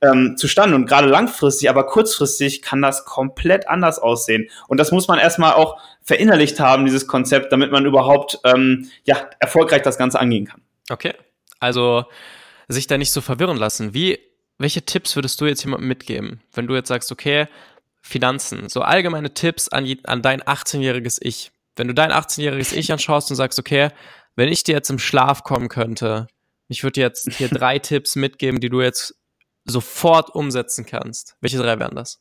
ähm, 0.07 0.37
zustande. 0.37 0.77
Und 0.77 0.87
gerade 0.87 1.09
langfristig, 1.09 1.69
aber 1.71 1.87
kurzfristig 1.87 2.62
kann 2.62 2.83
das 2.83 3.05
komplett 3.05 3.69
anders 3.69 3.99
aussehen. 3.99 4.49
Und 4.69 4.79
das 4.79 4.92
muss 4.92 5.09
man 5.09 5.19
erstmal 5.19 5.55
auch 5.55 5.81
verinnerlicht 6.03 6.61
haben, 6.61 6.85
dieses 6.85 7.07
Konzept, 7.07 7.53
damit 7.53 7.73
man 7.73 7.85
überhaupt 7.85 8.38
ähm, 8.45 8.90
ja, 9.05 9.16
erfolgreich 9.40 9.83
das 9.83 9.99
Ganze 9.99 10.21
angehen 10.21 10.47
kann. 10.47 10.62
Okay. 10.90 11.14
Also 11.59 12.05
sich 12.69 12.87
da 12.87 12.99
nicht 12.99 13.12
so 13.12 13.21
verwirren 13.21 13.57
lassen. 13.57 13.95
Wie, 13.95 14.19
welche 14.59 14.83
Tipps 14.83 15.16
würdest 15.16 15.40
du 15.40 15.47
jetzt 15.47 15.64
jemandem 15.64 15.88
mitgeben, 15.88 16.40
wenn 16.53 16.66
du 16.66 16.75
jetzt 16.75 16.88
sagst, 16.88 17.12
okay, 17.12 17.47
Finanzen, 18.03 18.69
so 18.69 18.83
allgemeine 18.83 19.35
Tipps 19.35 19.69
an, 19.69 19.92
an 20.05 20.23
dein 20.23 20.40
18-jähriges 20.42 21.19
Ich. 21.21 21.51
Wenn 21.75 21.88
du 21.88 21.95
dein 21.95 22.12
18-jähriges 22.12 22.73
Ich 22.73 22.92
anschaust 22.92 23.31
und 23.31 23.37
sagst, 23.37 23.59
okay, 23.59 23.90
wenn 24.37 24.49
ich 24.49 24.62
dir 24.62 24.75
jetzt 24.75 24.90
im 24.90 24.99
Schlaf 24.99 25.42
kommen 25.42 25.69
könnte, 25.69 26.29
ich 26.69 26.85
würde 26.85 27.01
jetzt 27.01 27.33
hier 27.33 27.49
drei 27.51 27.79
Tipps 27.79 28.16
mitgeben, 28.16 28.61
die 28.61 28.69
du 28.69 28.81
jetzt 28.81 29.16
sofort 29.67 30.35
umsetzen 30.35 30.87
kannst. 30.87 31.37
Welche 31.41 31.59
drei 31.59 31.79
wären 31.79 31.95
das? 31.95 32.21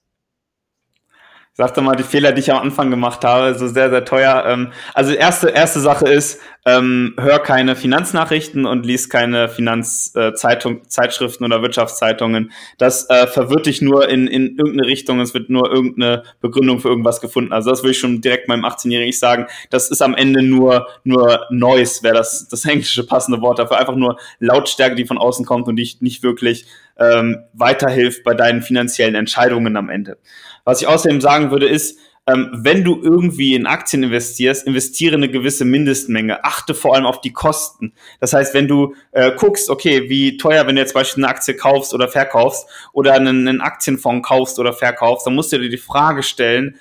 Sag 1.57 1.73
doch 1.73 1.81
mal 1.81 1.95
die 1.95 2.03
Fehler, 2.03 2.33
die 2.33 2.41
ich 2.41 2.51
am 2.51 2.61
Anfang 2.61 2.89
gemacht 2.89 3.23
habe, 3.23 3.55
so 3.55 3.67
sehr, 3.67 3.89
sehr 3.89 4.03
teuer. 4.03 4.43
Ähm, 4.45 4.71
also 4.93 5.13
erste, 5.13 5.49
erste 5.49 5.79
Sache 5.79 6.05
ist, 6.05 6.41
ähm, 6.65 7.13
hör 7.17 7.39
keine 7.39 7.77
Finanznachrichten 7.77 8.65
und 8.65 8.85
lies 8.85 9.09
keine 9.09 9.47
Finanzzeitung, 9.47 10.79
äh, 10.79 10.87
Zeitschriften 10.87 11.45
oder 11.45 11.61
Wirtschaftszeitungen. 11.61 12.51
Das 12.77 13.09
äh, 13.09 13.27
verwirrt 13.27 13.67
dich 13.67 13.81
nur 13.81 14.09
in, 14.09 14.27
in 14.27 14.57
irgendeine 14.57 14.87
Richtung. 14.87 15.21
Es 15.21 15.33
wird 15.33 15.49
nur 15.49 15.71
irgendeine 15.71 16.23
Begründung 16.41 16.79
für 16.81 16.89
irgendwas 16.89 17.21
gefunden. 17.21 17.53
Also 17.53 17.69
das 17.69 17.83
will 17.83 17.91
ich 17.91 17.99
schon 17.99 18.19
direkt 18.19 18.49
meinem 18.49 18.65
18-Jährigen 18.65 19.13
sagen. 19.13 19.47
Das 19.69 19.89
ist 19.89 20.01
am 20.01 20.13
Ende 20.13 20.43
nur, 20.43 20.87
nur 21.05 21.45
Noise, 21.51 22.03
wäre 22.03 22.15
das, 22.15 22.49
das 22.49 22.65
englische 22.65 23.05
passende 23.05 23.41
Wort 23.41 23.59
dafür. 23.59 23.79
Einfach 23.79 23.95
nur 23.95 24.17
Lautstärke, 24.39 24.95
die 24.95 25.05
von 25.05 25.17
außen 25.17 25.45
kommt 25.45 25.69
und 25.69 25.77
dich 25.77 26.01
nicht 26.01 26.21
wirklich 26.21 26.65
ähm, 26.97 27.43
weiterhilft 27.53 28.23
bei 28.23 28.33
deinen 28.33 28.61
finanziellen 28.61 29.15
Entscheidungen 29.15 29.77
am 29.77 29.89
Ende. 29.89 30.17
Was 30.65 30.81
ich 30.81 30.87
außerdem 30.87 31.21
sagen 31.21 31.51
würde, 31.51 31.67
ist, 31.67 31.97
ähm, 32.27 32.49
wenn 32.53 32.83
du 32.83 32.99
irgendwie 33.01 33.53
in 33.53 33.67
Aktien 33.67 34.01
investierst, 34.01 34.65
investiere 34.65 35.15
eine 35.15 35.29
gewisse 35.29 35.63
Mindestmenge. 35.63 36.43
Achte 36.43 36.73
vor 36.73 36.95
allem 36.95 37.05
auf 37.05 37.21
die 37.21 37.31
Kosten. 37.33 37.93
Das 38.19 38.33
heißt, 38.33 38.53
wenn 38.55 38.67
du 38.67 38.95
äh, 39.11 39.31
guckst, 39.37 39.69
okay, 39.69 40.09
wie 40.09 40.37
teuer, 40.37 40.65
wenn 40.65 40.75
du 40.75 40.81
jetzt 40.81 40.95
beispielsweise 40.95 41.27
eine 41.27 41.35
Aktie 41.35 41.55
kaufst 41.55 41.93
oder 41.93 42.07
verkaufst 42.07 42.67
oder 42.93 43.13
einen, 43.13 43.47
einen 43.47 43.61
Aktienfonds 43.61 44.27
kaufst 44.27 44.57
oder 44.57 44.73
verkaufst, 44.73 45.27
dann 45.27 45.35
musst 45.35 45.53
du 45.53 45.59
dir 45.59 45.69
die 45.69 45.77
Frage 45.77 46.23
stellen, 46.23 46.77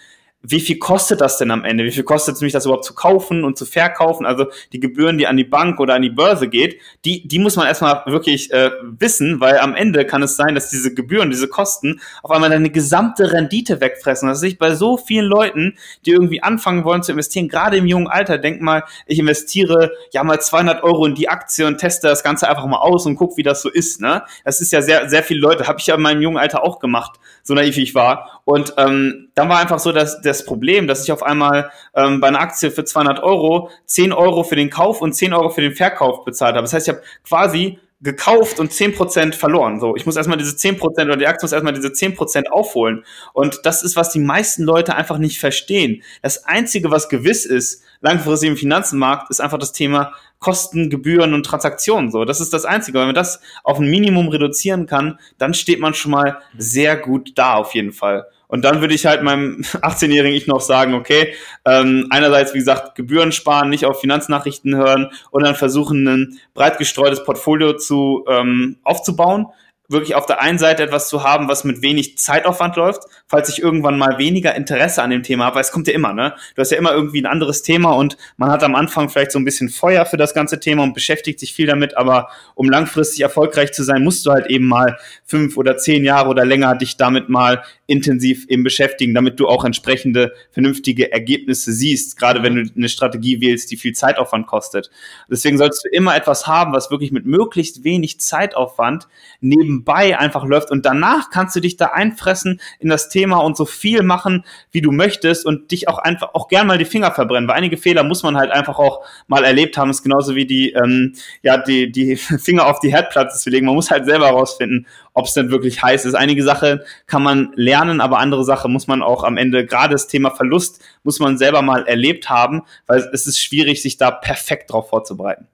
wie 0.46 0.60
viel 0.60 0.78
kostet 0.78 1.22
das 1.22 1.38
denn 1.38 1.50
am 1.50 1.64
Ende? 1.64 1.84
Wie 1.84 1.90
viel 1.90 2.04
kostet 2.04 2.36
es 2.36 2.42
mich, 2.42 2.52
das 2.52 2.66
überhaupt 2.66 2.84
zu 2.84 2.94
kaufen 2.94 3.44
und 3.44 3.56
zu 3.56 3.64
verkaufen? 3.64 4.26
Also 4.26 4.46
die 4.72 4.80
Gebühren, 4.80 5.16
die 5.16 5.26
an 5.26 5.38
die 5.38 5.44
Bank 5.44 5.80
oder 5.80 5.94
an 5.94 6.02
die 6.02 6.10
Börse 6.10 6.48
geht, 6.48 6.80
die, 7.06 7.26
die 7.26 7.38
muss 7.38 7.56
man 7.56 7.66
erstmal 7.66 8.02
wirklich 8.06 8.52
äh, 8.52 8.70
wissen, 8.82 9.40
weil 9.40 9.58
am 9.58 9.74
Ende 9.74 10.04
kann 10.04 10.22
es 10.22 10.36
sein, 10.36 10.54
dass 10.54 10.68
diese 10.68 10.92
Gebühren, 10.92 11.30
diese 11.30 11.48
Kosten 11.48 12.00
auf 12.22 12.30
einmal 12.30 12.50
deine 12.50 12.68
gesamte 12.68 13.32
Rendite 13.32 13.80
wegfressen. 13.80 14.28
Das 14.28 14.42
ich 14.42 14.58
bei 14.58 14.74
so 14.74 14.98
vielen 14.98 15.24
Leuten, 15.24 15.78
die 16.04 16.10
irgendwie 16.10 16.42
anfangen 16.42 16.84
wollen 16.84 17.02
zu 17.02 17.12
investieren, 17.12 17.48
gerade 17.48 17.78
im 17.78 17.86
jungen 17.86 18.08
Alter, 18.08 18.36
denk 18.36 18.60
mal, 18.60 18.84
ich 19.06 19.18
investiere 19.18 19.92
ja 20.12 20.22
mal 20.24 20.40
200 20.40 20.82
Euro 20.82 21.06
in 21.06 21.14
die 21.14 21.30
Aktie 21.30 21.66
und 21.66 21.78
teste 21.78 22.08
das 22.08 22.22
Ganze 22.22 22.50
einfach 22.50 22.66
mal 22.66 22.78
aus 22.78 23.06
und 23.06 23.16
guck, 23.16 23.38
wie 23.38 23.42
das 23.42 23.62
so 23.62 23.70
ist. 23.70 24.02
Ne? 24.02 24.22
Das 24.44 24.60
ist 24.60 24.72
ja 24.72 24.82
sehr, 24.82 25.08
sehr 25.08 25.22
viele 25.22 25.40
Leute, 25.40 25.66
habe 25.66 25.78
ich 25.80 25.86
ja 25.86 25.94
in 25.94 26.02
meinem 26.02 26.20
jungen 26.20 26.36
Alter 26.36 26.62
auch 26.62 26.80
gemacht, 26.80 27.18
so 27.42 27.54
naiv 27.54 27.78
ich 27.78 27.94
war. 27.94 28.42
Und 28.44 28.74
ähm, 28.76 29.23
dann 29.34 29.48
war 29.48 29.58
einfach 29.58 29.78
so, 29.78 29.92
dass 29.92 30.20
das 30.20 30.44
Problem, 30.44 30.86
dass 30.86 31.04
ich 31.04 31.12
auf 31.12 31.22
einmal 31.22 31.70
ähm, 31.94 32.20
bei 32.20 32.28
einer 32.28 32.40
Aktie 32.40 32.70
für 32.70 32.84
200 32.84 33.22
Euro 33.22 33.70
10 33.86 34.12
Euro 34.12 34.44
für 34.44 34.56
den 34.56 34.70
Kauf 34.70 35.00
und 35.00 35.12
10 35.12 35.32
Euro 35.34 35.50
für 35.50 35.60
den 35.60 35.74
Verkauf 35.74 36.24
bezahlt 36.24 36.54
habe. 36.54 36.62
Das 36.62 36.72
heißt, 36.72 36.88
ich 36.88 36.94
habe 36.94 37.04
quasi 37.26 37.78
gekauft 38.00 38.60
und 38.60 38.70
10% 38.70 39.32
verloren. 39.32 39.80
So, 39.80 39.96
ich 39.96 40.04
muss 40.04 40.16
erstmal 40.16 40.36
diese 40.36 40.54
10% 40.54 40.78
oder 41.04 41.16
die 41.16 41.26
Aktie 41.26 41.44
muss 41.44 41.52
erstmal 41.52 41.72
diese 41.72 41.88
10% 41.88 42.48
aufholen. 42.48 43.04
Und 43.32 43.60
das 43.64 43.82
ist, 43.82 43.96
was 43.96 44.10
die 44.10 44.18
meisten 44.20 44.62
Leute 44.62 44.94
einfach 44.94 45.18
nicht 45.18 45.40
verstehen. 45.40 46.02
Das 46.20 46.44
Einzige, 46.44 46.90
was 46.90 47.08
gewiss 47.08 47.46
ist, 47.46 47.82
langfristig 48.02 48.50
im 48.50 48.56
Finanzenmarkt, 48.56 49.30
ist 49.30 49.40
einfach 49.40 49.58
das 49.58 49.72
Thema 49.72 50.12
Kosten, 50.38 50.90
Gebühren 50.90 51.32
und 51.32 51.46
Transaktionen. 51.46 52.10
So, 52.10 52.26
das 52.26 52.40
ist 52.40 52.52
das 52.52 52.66
Einzige. 52.66 52.98
Wenn 52.98 53.06
man 53.06 53.14
das 53.14 53.40
auf 53.62 53.78
ein 53.78 53.88
Minimum 53.88 54.28
reduzieren 54.28 54.86
kann, 54.86 55.18
dann 55.38 55.54
steht 55.54 55.80
man 55.80 55.94
schon 55.94 56.12
mal 56.12 56.38
sehr 56.58 56.98
gut 56.98 57.32
da 57.36 57.54
auf 57.54 57.74
jeden 57.74 57.92
Fall. 57.92 58.26
Und 58.54 58.64
dann 58.64 58.80
würde 58.80 58.94
ich 58.94 59.04
halt 59.04 59.24
meinem 59.24 59.62
18-jährigen 59.62 60.36
Ich 60.36 60.46
noch 60.46 60.60
sagen, 60.60 60.94
okay, 60.94 61.34
ähm, 61.64 62.06
einerseits, 62.10 62.54
wie 62.54 62.58
gesagt, 62.58 62.94
Gebühren 62.94 63.32
sparen, 63.32 63.68
nicht 63.68 63.84
auf 63.84 64.00
Finanznachrichten 64.00 64.76
hören 64.76 65.10
und 65.32 65.42
dann 65.42 65.56
versuchen, 65.56 66.06
ein 66.06 66.38
breit 66.54 66.78
gestreutes 66.78 67.24
Portfolio 67.24 67.72
zu 67.72 68.24
ähm, 68.28 68.76
aufzubauen 68.84 69.48
wirklich 69.88 70.14
auf 70.14 70.26
der 70.26 70.40
einen 70.40 70.58
Seite 70.58 70.82
etwas 70.82 71.08
zu 71.08 71.24
haben, 71.24 71.48
was 71.48 71.64
mit 71.64 71.82
wenig 71.82 72.16
Zeitaufwand 72.16 72.76
läuft, 72.76 73.02
falls 73.26 73.50
ich 73.50 73.60
irgendwann 73.62 73.98
mal 73.98 74.18
weniger 74.18 74.54
Interesse 74.54 75.02
an 75.02 75.10
dem 75.10 75.22
Thema 75.22 75.44
habe, 75.46 75.56
weil 75.56 75.62
es 75.62 75.72
kommt 75.72 75.86
ja 75.88 75.94
immer, 75.94 76.14
ne? 76.14 76.34
Du 76.54 76.60
hast 76.60 76.70
ja 76.70 76.78
immer 76.78 76.92
irgendwie 76.92 77.20
ein 77.20 77.26
anderes 77.26 77.62
Thema 77.62 77.92
und 77.92 78.16
man 78.36 78.50
hat 78.50 78.64
am 78.64 78.74
Anfang 78.74 79.10
vielleicht 79.10 79.32
so 79.32 79.38
ein 79.38 79.44
bisschen 79.44 79.68
Feuer 79.68 80.06
für 80.06 80.16
das 80.16 80.32
ganze 80.32 80.58
Thema 80.58 80.82
und 80.82 80.94
beschäftigt 80.94 81.38
sich 81.38 81.52
viel 81.52 81.66
damit, 81.66 81.96
aber 81.96 82.28
um 82.54 82.68
langfristig 82.70 83.20
erfolgreich 83.20 83.72
zu 83.72 83.82
sein, 83.82 84.02
musst 84.02 84.24
du 84.24 84.30
halt 84.30 84.46
eben 84.46 84.66
mal 84.66 84.98
fünf 85.24 85.56
oder 85.58 85.76
zehn 85.76 86.04
Jahre 86.04 86.30
oder 86.30 86.46
länger 86.46 86.74
dich 86.76 86.96
damit 86.96 87.28
mal 87.28 87.62
intensiv 87.86 88.46
eben 88.48 88.64
beschäftigen, 88.64 89.14
damit 89.14 89.38
du 89.38 89.48
auch 89.48 89.64
entsprechende 89.64 90.32
vernünftige 90.50 91.12
Ergebnisse 91.12 91.72
siehst, 91.72 92.18
gerade 92.18 92.42
wenn 92.42 92.54
du 92.54 92.70
eine 92.76 92.88
Strategie 92.88 93.40
wählst, 93.40 93.70
die 93.70 93.76
viel 93.76 93.92
Zeitaufwand 93.92 94.46
kostet. 94.46 94.90
Deswegen 95.30 95.58
sollst 95.58 95.84
du 95.84 95.88
immer 95.90 96.16
etwas 96.16 96.46
haben, 96.46 96.72
was 96.72 96.90
wirklich 96.90 97.12
mit 97.12 97.26
möglichst 97.26 97.84
wenig 97.84 98.20
Zeitaufwand 98.20 99.08
neben 99.40 99.74
nebenbei 99.74 100.18
einfach 100.18 100.44
läuft. 100.44 100.70
Und 100.70 100.86
danach 100.86 101.30
kannst 101.30 101.56
du 101.56 101.60
dich 101.60 101.76
da 101.76 101.86
einfressen 101.86 102.60
in 102.78 102.88
das 102.88 103.08
Thema 103.08 103.38
und 103.38 103.56
so 103.56 103.64
viel 103.64 104.02
machen, 104.02 104.44
wie 104.70 104.80
du 104.80 104.92
möchtest 104.92 105.46
und 105.46 105.70
dich 105.70 105.88
auch 105.88 105.98
einfach 105.98 106.34
auch 106.34 106.48
gern 106.48 106.66
mal 106.66 106.78
die 106.78 106.84
Finger 106.84 107.10
verbrennen, 107.10 107.48
weil 107.48 107.56
einige 107.56 107.76
Fehler 107.76 108.04
muss 108.04 108.22
man 108.22 108.36
halt 108.36 108.50
einfach 108.50 108.78
auch 108.78 109.04
mal 109.26 109.44
erlebt 109.44 109.76
haben, 109.76 109.88
das 109.88 109.98
ist 109.98 110.02
genauso 110.02 110.34
wie 110.34 110.46
die, 110.46 110.72
ähm, 110.72 111.14
ja, 111.42 111.58
die, 111.58 111.90
die 111.90 112.16
Finger 112.16 112.66
auf 112.66 112.80
die 112.80 112.90
Herdplatte 112.90 113.36
zu 113.36 113.50
legen, 113.50 113.66
man 113.66 113.74
muss 113.74 113.90
halt 113.90 114.06
selber 114.06 114.26
herausfinden, 114.26 114.86
ob 115.14 115.26
es 115.26 115.32
denn 115.32 115.50
wirklich 115.50 115.82
heiß 115.82 116.04
ist. 116.04 116.14
Einige 116.14 116.42
Sachen 116.42 116.80
kann 117.06 117.22
man 117.22 117.52
lernen, 117.54 118.00
aber 118.00 118.18
andere 118.18 118.44
Sachen 118.44 118.72
muss 118.72 118.86
man 118.86 119.02
auch 119.02 119.24
am 119.24 119.36
Ende, 119.36 119.64
gerade 119.64 119.92
das 119.92 120.08
Thema 120.08 120.30
Verlust, 120.30 120.82
muss 121.04 121.20
man 121.20 121.38
selber 121.38 121.62
mal 121.62 121.86
erlebt 121.86 122.28
haben, 122.28 122.62
weil 122.86 122.98
es 123.12 123.26
ist 123.26 123.40
schwierig, 123.40 123.80
sich 123.80 123.96
da 123.96 124.10
perfekt 124.10 124.72
drauf 124.72 124.90
vorzubereiten. 124.90 125.46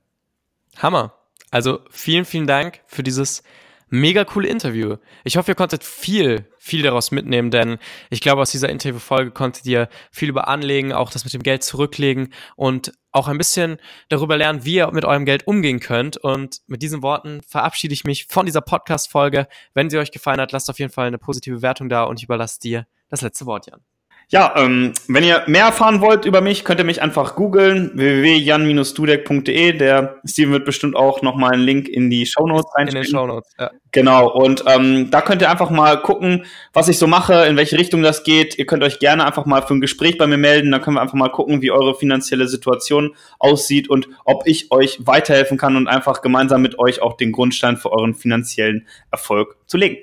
Hammer. 0.79 1.13
Also 1.51 1.81
vielen, 1.91 2.25
vielen 2.25 2.47
Dank 2.47 2.81
für 2.87 3.03
dieses 3.03 3.43
mega 3.91 4.25
coole 4.25 4.49
Interview. 4.49 4.97
Ich 5.25 5.37
hoffe, 5.37 5.53
ihr 5.53 5.57
konntet 5.57 5.85
viel, 5.85 6.49
viel 6.59 6.83
daraus 6.83 7.11
mitnehmen, 7.11 7.51
denn 7.51 7.79
ich 8.09 8.21
glaube, 8.21 8.43
aus 8.43 8.51
dieser 8.51 8.69
Interviewfolge 8.69 9.33
konntet 9.33 9.67
ihr 9.67 9.89
viel 10.11 10.29
über 10.29 10.49
Anlegen, 10.49 10.93
auch 10.93 11.11
das 11.11 11.25
mit 11.25 11.35
dem 11.35 11.43
Geld 11.43 11.63
zurücklegen 11.63 12.33
und 12.57 12.93
auch 13.13 13.29
ein 13.29 13.39
bisschen 13.39 13.79
darüber 14.09 14.37
lernen, 14.37 14.65
wie 14.65 14.77
ihr 14.77 14.91
mit 14.93 15.05
eurem 15.05 15.25
Geld 15.25 15.47
umgehen 15.47 15.81
könnt. 15.81 16.17
Und 16.17 16.61
mit 16.67 16.83
diesen 16.83 17.03
Worten 17.03 17.43
verabschiede 17.43 17.93
ich 17.93 18.05
mich 18.05 18.27
von 18.27 18.47
dieser 18.47 18.61
Podcast-Folge. 18.61 19.49
Wenn 19.75 19.91
sie 19.91 19.99
euch 19.99 20.13
gefallen 20.13 20.41
hat, 20.41 20.53
lasst 20.53 20.71
auf 20.71 20.79
jeden 20.79 20.93
Fall 20.93 21.09
eine 21.09 21.19
positive 21.19 21.63
Wertung 21.63 21.89
da 21.89 22.05
und 22.05 22.19
ich 22.19 22.25
überlasse 22.25 22.61
dir 22.61 22.87
das 23.09 23.23
letzte 23.23 23.47
Wort, 23.47 23.67
Jan. 23.67 23.90
Ja, 24.33 24.55
ähm, 24.57 24.93
wenn 25.09 25.25
ihr 25.25 25.43
mehr 25.49 25.65
erfahren 25.65 26.01
wollt 26.01 26.25
über 26.25 26.41
mich, 26.41 26.65
könnt 26.65 26.79
ihr 26.79 26.87
mich 26.87 27.03
einfach 27.03 27.35
googeln, 27.35 27.91
www.jan-dudek.de. 27.95 29.73
Der 29.73 30.21
Steven 30.25 30.53
wird 30.53 30.65
bestimmt 30.65 30.95
auch 30.95 31.21
nochmal 31.23 31.55
einen 31.55 31.65
Link 31.65 31.89
in 31.89 32.11
die 32.11 32.27
Shownotes 32.27 32.71
reinstellen. 32.77 33.05
In 33.05 33.11
den 33.11 33.19
Shownotes, 33.19 33.53
ja. 33.59 33.71
Genau, 33.91 34.31
und 34.33 34.63
ähm, 34.69 35.11
da 35.11 35.21
könnt 35.21 35.43
ihr 35.43 35.51
einfach 35.51 35.71
mal 35.71 36.01
gucken, 36.01 36.45
was 36.73 36.87
ich 36.87 36.97
so 36.97 37.09
mache, 37.09 37.45
in 37.47 37.57
welche 37.57 37.77
Richtung 37.77 38.03
das 38.03 38.23
geht. 38.23 38.57
Ihr 38.57 38.67
könnt 38.67 38.85
euch 38.85 39.01
gerne 39.01 39.27
einfach 39.27 39.47
mal 39.47 39.63
für 39.63 39.75
ein 39.75 39.81
Gespräch 39.81 40.17
bei 40.17 40.29
mir 40.29 40.39
melden. 40.39 40.71
Dann 40.71 40.81
können 40.81 40.97
wir 40.97 41.03
einfach 41.03 41.15
mal 41.15 41.31
gucken, 41.33 41.61
wie 41.61 41.73
eure 41.73 41.97
finanzielle 41.97 42.47
Situation 42.47 43.17
aussieht 43.41 43.91
und 43.91 44.09
ob 44.25 44.47
ich 44.47 44.71
euch 44.71 45.05
weiterhelfen 45.05 45.59
kann 45.59 45.77
und 45.77 45.89
einfach 45.89 46.23
gemeinsam 46.23 46.63
mit 46.63 46.79
euch 46.79 47.03
auch 47.03 47.17
den 47.17 47.33
Grundstein 47.33 47.77
für 47.77 47.91
euren 47.91 48.15
finanziellen 48.15 48.87
Erfolg 49.11 49.57
zu 49.67 49.77
legen. 49.77 49.97